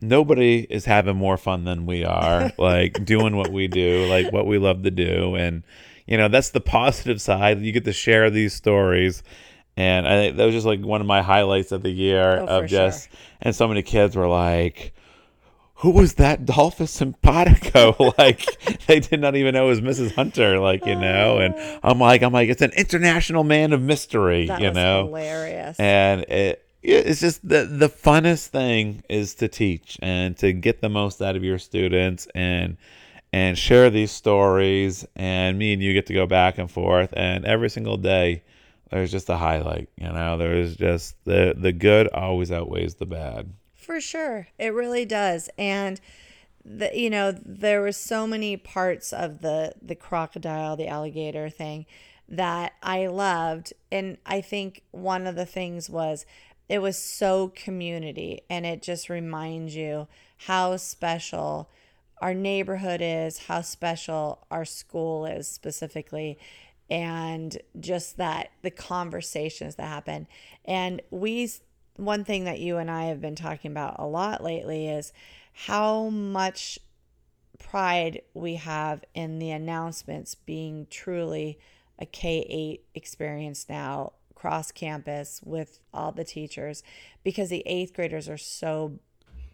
nobody 0.00 0.66
is 0.70 0.84
having 0.84 1.16
more 1.16 1.36
fun 1.36 1.64
than 1.64 1.86
we 1.86 2.04
are. 2.04 2.50
like 2.58 3.04
doing 3.04 3.36
what 3.36 3.52
we 3.52 3.68
do, 3.68 4.06
like 4.06 4.32
what 4.32 4.46
we 4.46 4.58
love 4.58 4.82
to 4.84 4.90
do, 4.90 5.34
and 5.36 5.62
you 6.06 6.16
know 6.16 6.28
that's 6.28 6.50
the 6.50 6.60
positive 6.60 7.20
side. 7.20 7.60
You 7.60 7.72
get 7.72 7.84
to 7.84 7.92
share 7.92 8.30
these 8.30 8.54
stories. 8.54 9.22
And 9.78 10.08
I, 10.08 10.16
think 10.16 10.36
that 10.36 10.44
was 10.44 10.54
just 10.54 10.66
like 10.66 10.80
one 10.80 11.00
of 11.00 11.06
my 11.06 11.22
highlights 11.22 11.70
of 11.70 11.84
the 11.84 11.90
year 11.90 12.40
Oh, 12.40 12.46
of 12.46 12.66
just, 12.66 13.08
and 13.40 13.54
so 13.54 13.68
many 13.68 13.82
kids 13.82 14.16
were 14.16 14.26
like, 14.26 14.92
who 15.76 15.92
was 15.92 16.14
that 16.14 16.44
Dolphus 16.44 16.90
Simpatico? 16.90 17.94
like 18.18 18.44
they 18.86 18.98
did 18.98 19.20
not 19.20 19.36
even 19.36 19.54
know 19.54 19.66
it 19.66 19.68
was 19.68 19.80
Mrs. 19.80 20.16
Hunter, 20.16 20.58
like, 20.58 20.84
you 20.84 20.96
know, 20.96 21.38
and 21.38 21.54
oh. 21.56 21.78
I'm 21.84 22.00
like, 22.00 22.22
I'm 22.22 22.32
like, 22.32 22.48
it's 22.48 22.60
an 22.60 22.72
international 22.72 23.44
man 23.44 23.72
of 23.72 23.80
mystery, 23.80 24.46
that 24.46 24.60
you 24.60 24.72
know. 24.72 25.06
hilarious. 25.06 25.78
And 25.78 26.22
it 26.22 26.64
it's 26.82 27.20
just 27.20 27.48
the 27.48 27.64
the 27.64 27.88
funnest 27.88 28.48
thing 28.48 29.04
is 29.08 29.36
to 29.36 29.46
teach 29.46 29.96
and 30.02 30.36
to 30.38 30.52
get 30.52 30.80
the 30.80 30.88
most 30.88 31.22
out 31.22 31.36
of 31.36 31.44
your 31.44 31.58
students 31.58 32.26
and 32.34 32.76
and 33.32 33.56
share 33.56 33.90
these 33.90 34.10
stories 34.10 35.06
and 35.14 35.56
me 35.56 35.72
and 35.72 35.82
you 35.82 35.92
get 35.92 36.06
to 36.06 36.14
go 36.14 36.26
back 36.26 36.58
and 36.58 36.70
forth 36.70 37.12
and 37.16 37.44
every 37.44 37.68
single 37.68 37.96
day 37.96 38.42
there's 38.90 39.10
just 39.10 39.28
a 39.28 39.36
highlight, 39.36 39.88
you 39.96 40.10
know. 40.12 40.36
There's 40.38 40.76
just 40.76 41.22
the 41.24 41.54
the 41.56 41.72
good 41.72 42.08
always 42.08 42.50
outweighs 42.50 42.94
the 42.96 43.06
bad. 43.06 43.52
For 43.74 44.00
sure. 44.00 44.48
It 44.58 44.74
really 44.74 45.04
does. 45.04 45.48
And 45.56 46.00
the, 46.64 46.90
you 46.92 47.08
know, 47.08 47.32
there 47.32 47.80
were 47.80 47.92
so 47.92 48.26
many 48.26 48.56
parts 48.56 49.12
of 49.12 49.40
the 49.40 49.72
the 49.80 49.94
crocodile, 49.94 50.76
the 50.76 50.88
alligator 50.88 51.48
thing 51.48 51.86
that 52.28 52.74
I 52.82 53.06
loved. 53.06 53.72
And 53.90 54.18
I 54.26 54.40
think 54.40 54.82
one 54.90 55.26
of 55.26 55.34
the 55.34 55.46
things 55.46 55.88
was 55.88 56.26
it 56.68 56.80
was 56.80 56.98
so 56.98 57.48
community 57.48 58.42
and 58.50 58.66
it 58.66 58.82
just 58.82 59.08
reminds 59.08 59.74
you 59.74 60.06
how 60.46 60.76
special 60.76 61.70
our 62.20 62.34
neighborhood 62.34 63.00
is, 63.02 63.38
how 63.46 63.62
special 63.62 64.46
our 64.50 64.64
school 64.64 65.24
is 65.24 65.48
specifically 65.48 66.38
and 66.90 67.58
just 67.78 68.16
that 68.16 68.50
the 68.62 68.70
conversations 68.70 69.74
that 69.76 69.88
happen. 69.88 70.26
And 70.64 71.02
we 71.10 71.50
one 71.96 72.24
thing 72.24 72.44
that 72.44 72.60
you 72.60 72.76
and 72.76 72.90
I 72.90 73.06
have 73.06 73.20
been 73.20 73.34
talking 73.34 73.72
about 73.72 73.96
a 73.98 74.06
lot 74.06 74.42
lately 74.42 74.88
is 74.88 75.12
how 75.52 76.08
much 76.08 76.78
pride 77.58 78.22
we 78.34 78.54
have 78.54 79.04
in 79.14 79.40
the 79.40 79.50
announcements 79.50 80.36
being 80.36 80.86
truly 80.90 81.58
a 81.98 82.06
K 82.06 82.46
8 82.48 82.84
experience 82.94 83.66
now 83.68 84.12
cross 84.38 84.70
campus 84.70 85.40
with 85.44 85.80
all 85.92 86.12
the 86.12 86.22
teachers 86.22 86.84
because 87.24 87.48
the 87.48 87.64
eighth 87.66 87.92
graders 87.92 88.28
are 88.28 88.38
so 88.38 89.00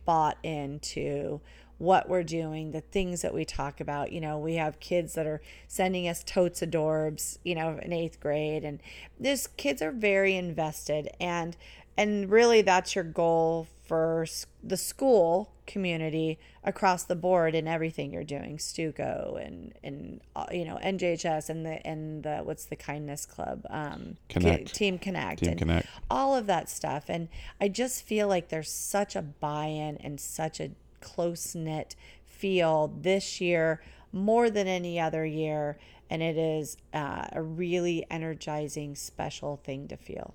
bought 0.05 0.37
into 0.43 1.41
what 1.79 2.09
we're 2.09 2.23
doing, 2.23 2.73
the 2.73 2.81
things 2.81 3.23
that 3.23 3.35
we 3.35 3.45
talk 3.45 3.81
about. 3.81 4.13
You 4.13 4.21
know, 4.21 4.39
we 4.39 4.55
have 4.55 4.81
kids 4.81 5.15
that 5.15 5.27
are 5.27 5.41
sending 5.69 6.09
us 6.09 6.23
totes 6.25 6.61
adorbs, 6.61 7.39
you 7.45 7.55
know, 7.55 7.79
in 7.83 7.93
eighth 7.93 8.21
grade, 8.21 8.65
and 8.65 8.81
these 9.19 9.47
kids 9.47 9.83
are 9.83 9.93
very 9.93 10.37
invested, 10.37 11.11
and 11.21 11.57
and 11.97 12.31
really 12.31 12.63
that's 12.63 12.95
your 12.95 13.05
goal 13.05 13.69
for 13.87 14.27
the 14.63 14.77
school 14.77 15.53
community 15.67 16.39
across 16.63 17.05
the 17.05 17.15
board 17.15 17.55
in 17.55 17.69
everything 17.69 18.13
you're 18.13 18.25
doing, 18.25 18.57
Stuco 18.59 19.37
and 19.45 19.75
and 19.83 20.21
uh, 20.35 20.47
you 20.51 20.65
know 20.65 20.79
NJHS 20.83 21.51
and 21.51 21.65
the 21.65 21.87
and 21.87 22.23
the 22.23 22.39
what's 22.39 22.65
the 22.67 22.77
kindness 22.77 23.27
club, 23.27 23.67
um, 23.71 24.17
Connect. 24.29 24.75
Team 24.75 24.99
Connect, 24.99 25.41
Team 25.41 25.51
and 25.51 25.59
Connect. 25.59 25.87
all 26.11 26.35
of 26.35 26.47
that 26.47 26.69
stuff. 26.69 27.05
And 27.09 27.29
I 27.61 27.69
just 27.69 28.03
feel 28.03 28.29
like 28.29 28.49
there's 28.49 28.71
such 28.71 29.15
a 29.17 29.23
buy 29.23 29.67
in 29.67 29.97
and 29.99 30.19
such 30.21 30.61
a 30.61 30.71
close 31.05 31.55
knit 31.55 31.95
feel 32.25 32.93
this 33.01 33.41
year 33.41 33.83
more 34.13 34.51
than 34.51 34.67
any 34.67 34.99
other 34.99 35.25
year. 35.25 35.79
And 36.11 36.23
it 36.23 36.37
is 36.37 36.77
uh, 36.93 37.27
a 37.33 37.43
really 37.43 38.05
energizing, 38.11 38.97
special 38.97 39.57
thing 39.57 39.89
to 39.89 39.97
feel. 39.97 40.35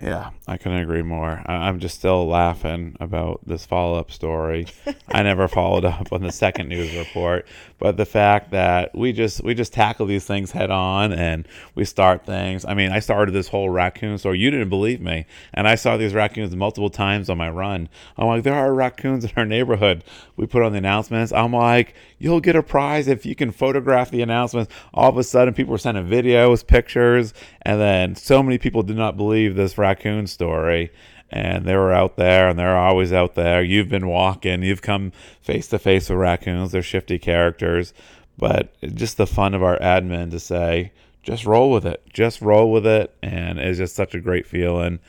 Yeah, 0.00 0.28
I 0.46 0.58
couldn't 0.58 0.80
agree 0.80 1.00
more. 1.00 1.42
I- 1.46 1.68
I'm 1.68 1.78
just 1.80 1.94
still 1.94 2.26
laughing 2.26 2.98
about 3.00 3.40
this 3.46 3.64
follow 3.64 3.98
up 3.98 4.10
story. 4.10 4.66
I 5.08 5.22
never 5.22 5.48
followed 5.48 5.86
up 5.86 6.12
on 6.12 6.20
the 6.22 6.30
second 6.32 6.68
news 6.68 6.94
report, 6.94 7.46
but 7.78 7.96
the 7.96 8.04
fact 8.04 8.50
that 8.50 8.94
we 8.94 9.14
just 9.14 9.42
we 9.42 9.54
just 9.54 9.72
tackle 9.72 10.04
these 10.04 10.26
things 10.26 10.50
head 10.50 10.70
on 10.70 11.14
and 11.14 11.48
we 11.74 11.86
start 11.86 12.26
things. 12.26 12.66
I 12.66 12.74
mean, 12.74 12.92
I 12.92 12.98
started 12.98 13.32
this 13.32 13.48
whole 13.48 13.70
raccoon 13.70 14.18
story. 14.18 14.38
You 14.38 14.50
didn't 14.50 14.68
believe 14.68 15.00
me, 15.00 15.24
and 15.54 15.66
I 15.66 15.76
saw 15.76 15.96
these 15.96 16.12
raccoons 16.12 16.54
multiple 16.54 16.90
times 16.90 17.30
on 17.30 17.38
my 17.38 17.48
run. 17.48 17.88
I'm 18.18 18.26
like, 18.26 18.42
there 18.42 18.52
are 18.54 18.74
raccoons 18.74 19.24
in 19.24 19.30
our 19.34 19.46
neighborhood. 19.46 20.04
We 20.36 20.46
put 20.46 20.62
on 20.62 20.72
the 20.72 20.78
announcements. 20.78 21.32
I'm 21.32 21.54
like, 21.54 21.94
you'll 22.18 22.40
get 22.40 22.54
a 22.54 22.62
prize 22.62 23.08
if 23.08 23.24
you 23.24 23.34
can 23.34 23.50
photograph 23.50 24.10
the 24.10 24.20
announcements. 24.20 24.70
All 24.92 25.08
of 25.08 25.16
a 25.16 25.24
sudden, 25.24 25.54
people 25.54 25.72
were 25.72 25.78
sending 25.78 26.06
videos, 26.06 26.66
pictures, 26.66 27.32
and 27.62 27.80
then 27.80 28.14
so 28.14 28.42
many 28.42 28.58
people 28.58 28.82
did 28.82 28.96
not 28.98 29.16
believe 29.16 29.56
this 29.56 29.78
raccoon 29.78 29.85
story. 30.26 30.90
And 31.28 31.64
they 31.64 31.74
were 31.74 31.92
out 31.92 32.16
there, 32.16 32.48
and 32.48 32.56
they're 32.56 32.76
always 32.76 33.12
out 33.12 33.34
there. 33.34 33.60
You've 33.60 33.88
been 33.88 34.06
walking, 34.06 34.62
you've 34.62 34.80
come 34.80 35.10
face 35.40 35.66
to 35.68 35.78
face 35.78 36.08
with 36.08 36.18
raccoons. 36.20 36.70
They're 36.70 36.82
shifty 36.82 37.18
characters, 37.18 37.92
but 38.38 38.72
just 38.94 39.16
the 39.16 39.26
fun 39.26 39.52
of 39.52 39.60
our 39.62 39.76
admin 39.80 40.30
to 40.30 40.38
say, 40.38 40.92
just 41.24 41.44
roll 41.44 41.72
with 41.72 41.84
it, 41.84 42.00
just 42.12 42.40
roll 42.40 42.70
with 42.70 42.86
it, 42.86 43.12
and 43.24 43.58
it's 43.58 43.78
just 43.78 43.96
such 43.96 44.14
a 44.14 44.20
great 44.20 44.46
feeling 44.46 45.00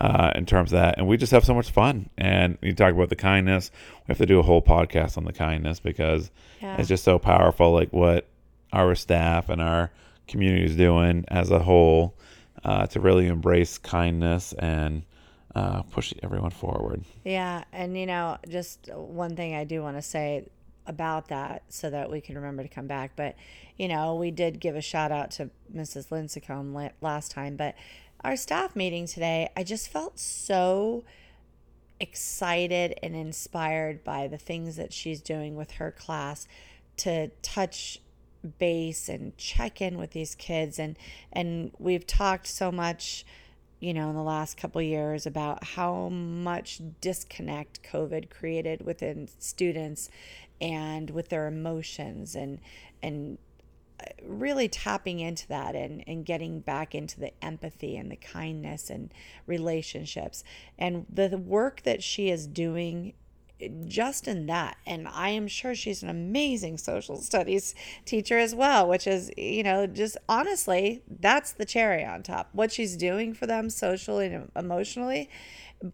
uh, 0.00 0.30
in 0.36 0.46
terms 0.46 0.72
of 0.72 0.78
that. 0.78 0.96
And 0.96 1.08
we 1.08 1.16
just 1.16 1.32
have 1.32 1.44
so 1.44 1.54
much 1.54 1.72
fun. 1.72 2.08
And 2.16 2.56
you 2.62 2.72
talk 2.72 2.94
about 2.94 3.08
the 3.08 3.16
kindness. 3.16 3.72
We 4.06 4.12
have 4.12 4.18
to 4.18 4.26
do 4.26 4.38
a 4.38 4.42
whole 4.44 4.62
podcast 4.62 5.18
on 5.18 5.24
the 5.24 5.32
kindness 5.32 5.80
because 5.80 6.30
Yeah. 6.62 6.76
it's 6.78 6.88
just 6.88 7.02
so 7.02 7.18
powerful. 7.18 7.72
Like 7.72 7.92
what 7.92 8.28
our 8.72 8.94
staff 8.94 9.48
and 9.48 9.60
our 9.60 9.90
community 10.28 10.64
is 10.66 10.76
doing 10.76 11.24
as 11.28 11.50
a 11.50 11.58
whole 11.58 12.14
uh, 12.64 12.86
to 12.88 13.00
really 13.00 13.26
embrace 13.26 13.78
kindness 13.78 14.52
and 14.54 15.02
uh, 15.54 15.82
push 15.82 16.12
everyone 16.22 16.50
forward. 16.50 17.04
Yeah, 17.24 17.64
and 17.72 17.96
you 17.96 18.06
know, 18.06 18.38
just 18.48 18.88
one 18.92 19.36
thing 19.36 19.54
I 19.54 19.64
do 19.64 19.82
want 19.82 19.96
to 19.96 20.02
say 20.02 20.48
about 20.86 21.28
that 21.28 21.62
so 21.68 21.90
that 21.90 22.10
we 22.10 22.20
can 22.20 22.36
remember 22.36 22.62
to 22.62 22.68
come 22.68 22.86
back. 22.86 23.12
But, 23.16 23.36
you 23.78 23.88
know, 23.88 24.14
we 24.14 24.30
did 24.30 24.60
give 24.60 24.76
a 24.76 24.82
shout 24.82 25.12
out 25.12 25.30
to 25.32 25.50
Mrs. 25.74 26.08
Lincecum 26.08 26.74
la- 26.74 26.90
last 27.00 27.30
time, 27.30 27.56
but 27.56 27.74
our 28.22 28.36
staff 28.36 28.74
meeting 28.74 29.06
today, 29.06 29.50
I 29.56 29.64
just 29.64 29.88
felt 29.88 30.18
so 30.18 31.04
excited 32.00 32.98
and 33.02 33.14
inspired 33.14 34.02
by 34.02 34.28
the 34.28 34.38
things 34.38 34.76
that 34.76 34.92
she's 34.92 35.20
doing 35.20 35.56
with 35.56 35.72
her 35.72 35.90
class 35.90 36.48
to 36.98 37.28
touch 37.42 38.00
base 38.44 39.08
and 39.08 39.36
check 39.36 39.80
in 39.80 39.98
with 39.98 40.12
these 40.12 40.34
kids. 40.34 40.78
And 40.78 40.96
and 41.32 41.72
we've 41.78 42.06
talked 42.06 42.46
so 42.46 42.70
much 42.70 43.24
you 43.80 43.92
know 43.92 44.08
in 44.08 44.14
the 44.14 44.22
last 44.22 44.56
couple 44.56 44.80
years 44.80 45.26
about 45.26 45.62
how 45.62 46.08
much 46.08 46.80
disconnect 47.00 47.82
covid 47.82 48.30
created 48.30 48.86
within 48.86 49.28
students 49.38 50.08
and 50.60 51.10
with 51.10 51.28
their 51.28 51.46
emotions 51.46 52.34
and 52.34 52.60
and 53.02 53.36
uh, 54.00 54.06
really 54.24 54.68
tapping 54.68 55.20
into 55.20 55.46
that 55.48 55.76
and, 55.76 56.02
and 56.06 56.24
getting 56.24 56.60
back 56.60 56.94
into 56.94 57.20
the 57.20 57.32
empathy 57.44 57.96
and 57.96 58.10
the 58.10 58.16
kindness 58.16 58.90
and 58.90 59.14
relationships. 59.46 60.42
And 60.76 61.06
the, 61.08 61.28
the 61.28 61.38
work 61.38 61.82
that 61.82 62.02
she 62.02 62.28
is 62.28 62.48
doing 62.48 63.12
just 63.86 64.26
in 64.26 64.46
that 64.46 64.76
and 64.84 65.06
i 65.08 65.28
am 65.28 65.46
sure 65.46 65.74
she's 65.74 66.02
an 66.02 66.08
amazing 66.08 66.76
social 66.76 67.16
studies 67.16 67.74
teacher 68.04 68.38
as 68.38 68.54
well 68.54 68.88
which 68.88 69.06
is 69.06 69.30
you 69.36 69.62
know 69.62 69.86
just 69.86 70.16
honestly 70.28 71.02
that's 71.20 71.52
the 71.52 71.64
cherry 71.64 72.04
on 72.04 72.22
top 72.22 72.48
what 72.52 72.72
she's 72.72 72.96
doing 72.96 73.32
for 73.32 73.46
them 73.46 73.70
socially 73.70 74.26
and 74.26 74.50
emotionally 74.56 75.30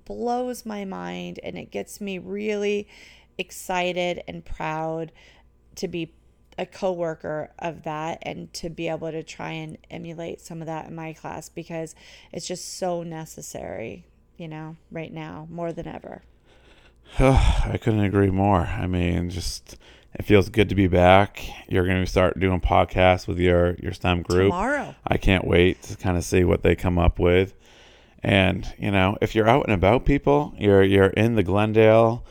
blows 0.05 0.65
my 0.65 0.85
mind 0.85 1.39
and 1.43 1.59
it 1.59 1.71
gets 1.71 2.01
me 2.01 2.19
really 2.19 2.89
excited 3.37 4.23
and 4.27 4.45
proud 4.45 5.13
to 5.75 5.89
be 5.89 6.13
a 6.59 6.67
coworker 6.67 7.51
of 7.59 7.85
that 7.85 8.19
and 8.23 8.53
to 8.53 8.69
be 8.69 8.89
able 8.89 9.11
to 9.11 9.23
try 9.23 9.51
and 9.51 9.79
emulate 9.91 10.41
some 10.41 10.61
of 10.61 10.67
that 10.67 10.87
in 10.89 10.95
my 10.95 11.13
class 11.13 11.49
because 11.49 11.95
it's 12.33 12.47
just 12.47 12.77
so 12.77 13.03
necessary, 13.03 14.05
you 14.37 14.47
know, 14.47 14.77
right 14.91 15.13
now 15.13 15.47
more 15.51 15.73
than 15.73 15.87
ever. 15.87 16.23
I 17.19 17.79
couldn't 17.81 18.05
agree 18.05 18.31
more. 18.31 18.61
I 18.61 18.87
mean, 18.87 19.31
just 19.31 19.77
it 20.15 20.25
feels 20.25 20.49
good 20.49 20.69
to 20.71 20.75
be 20.75 20.87
back. 20.87 21.43
You're 21.69 21.87
going 21.87 22.05
to 22.05 22.11
start 22.11 22.39
doing 22.39 22.61
podcasts 22.61 23.27
with 23.27 23.39
your 23.39 23.75
your 23.75 23.93
STEM 23.93 24.23
group 24.23 24.51
tomorrow. 24.51 24.95
I 25.07 25.17
can't 25.17 25.47
wait 25.47 25.83
to 25.83 25.97
kind 25.97 26.17
of 26.17 26.25
see 26.25 26.45
what 26.45 26.63
they 26.63 26.77
come 26.77 26.99
up 26.99 27.19
with. 27.19 27.55
And 28.23 28.73
you 28.79 28.91
know, 28.91 29.17
if 29.21 29.35
you're 29.35 29.49
out 29.49 29.65
and 29.65 29.75
about, 29.75 30.05
people, 30.05 30.55
you're 30.59 30.83
you're 30.83 31.07
in 31.07 31.37
the 31.37 31.43
Glendale 31.43 32.25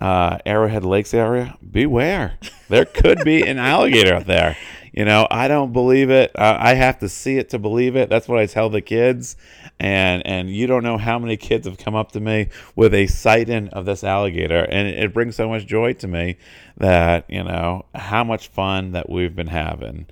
uh, 0.00 0.38
Arrowhead 0.46 0.84
Lakes 0.84 1.12
area, 1.12 1.56
beware. 1.70 2.38
There 2.68 2.84
could 2.84 3.24
be 3.24 3.42
an 3.42 3.58
alligator 3.58 4.14
out 4.14 4.26
there. 4.26 4.56
You 4.98 5.04
know, 5.04 5.28
I 5.30 5.46
don't 5.46 5.72
believe 5.72 6.10
it. 6.10 6.32
I 6.34 6.74
have 6.74 6.98
to 6.98 7.08
see 7.08 7.36
it 7.36 7.50
to 7.50 7.58
believe 7.60 7.94
it. 7.94 8.08
That's 8.08 8.26
what 8.26 8.40
I 8.40 8.46
tell 8.46 8.68
the 8.68 8.80
kids. 8.80 9.36
And 9.78 10.26
and 10.26 10.50
you 10.50 10.66
don't 10.66 10.82
know 10.82 10.98
how 10.98 11.20
many 11.20 11.36
kids 11.36 11.68
have 11.68 11.78
come 11.78 11.94
up 11.94 12.10
to 12.12 12.20
me 12.20 12.48
with 12.74 12.92
a 12.92 13.06
sighting 13.06 13.68
of 13.68 13.84
this 13.84 14.02
alligator, 14.02 14.64
and 14.64 14.88
it, 14.88 14.98
it 14.98 15.14
brings 15.14 15.36
so 15.36 15.48
much 15.48 15.66
joy 15.66 15.92
to 15.92 16.08
me 16.08 16.36
that 16.78 17.26
you 17.28 17.44
know 17.44 17.84
how 17.94 18.24
much 18.24 18.48
fun 18.48 18.90
that 18.90 19.08
we've 19.08 19.36
been 19.36 19.46
having. 19.46 20.06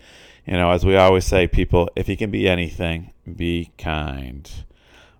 You 0.47 0.53
know, 0.53 0.71
as 0.71 0.87
we 0.87 0.95
always 0.95 1.25
say, 1.25 1.49
people, 1.49 1.91
if 1.97 2.09
you 2.09 2.17
can 2.17 2.31
be 2.31 2.49
anything, 2.49 3.11
be 3.35 3.73
kind. 3.79 4.49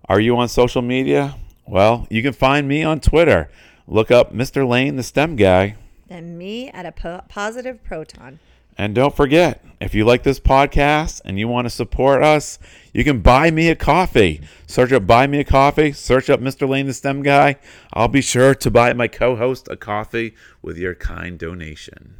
Are 0.07 0.21
you 0.21 0.37
on 0.37 0.47
social 0.47 0.81
media? 0.81 1.35
Well, 1.65 2.07
you 2.09 2.23
can 2.23 2.31
find 2.31 2.69
me 2.69 2.83
on 2.83 3.01
Twitter 3.01 3.49
Look 3.89 4.11
up 4.11 4.33
Mr. 4.33 4.67
Lane, 4.67 4.97
the 4.97 5.03
STEM 5.03 5.37
guy. 5.37 5.77
And 6.09 6.37
me 6.37 6.69
at 6.71 6.85
a 6.85 6.91
po- 6.91 7.21
positive 7.29 7.81
proton. 7.85 8.39
And 8.77 8.93
don't 8.93 9.15
forget, 9.15 9.63
if 9.81 9.95
you 9.95 10.05
like 10.05 10.23
this 10.23 10.39
podcast 10.39 11.21
and 11.25 11.39
you 11.39 11.47
want 11.47 11.65
to 11.65 11.69
support 11.69 12.23
us, 12.23 12.59
you 12.93 13.03
can 13.03 13.21
buy 13.21 13.49
me 13.49 13.69
a 13.69 13.75
coffee. 13.75 14.41
Search 14.67 14.91
up 14.91 15.07
Buy 15.07 15.27
Me 15.27 15.39
a 15.39 15.43
Coffee, 15.43 15.93
search 15.93 16.29
up 16.29 16.39
Mr. 16.39 16.67
Lane, 16.67 16.85
the 16.87 16.93
STEM 16.93 17.23
guy. 17.23 17.57
I'll 17.93 18.07
be 18.07 18.21
sure 18.21 18.53
to 18.55 18.71
buy 18.71 18.93
my 18.93 19.07
co 19.07 19.35
host 19.35 19.67
a 19.69 19.77
coffee 19.77 20.35
with 20.61 20.77
your 20.77 20.93
kind 20.93 21.39
donation. 21.39 22.16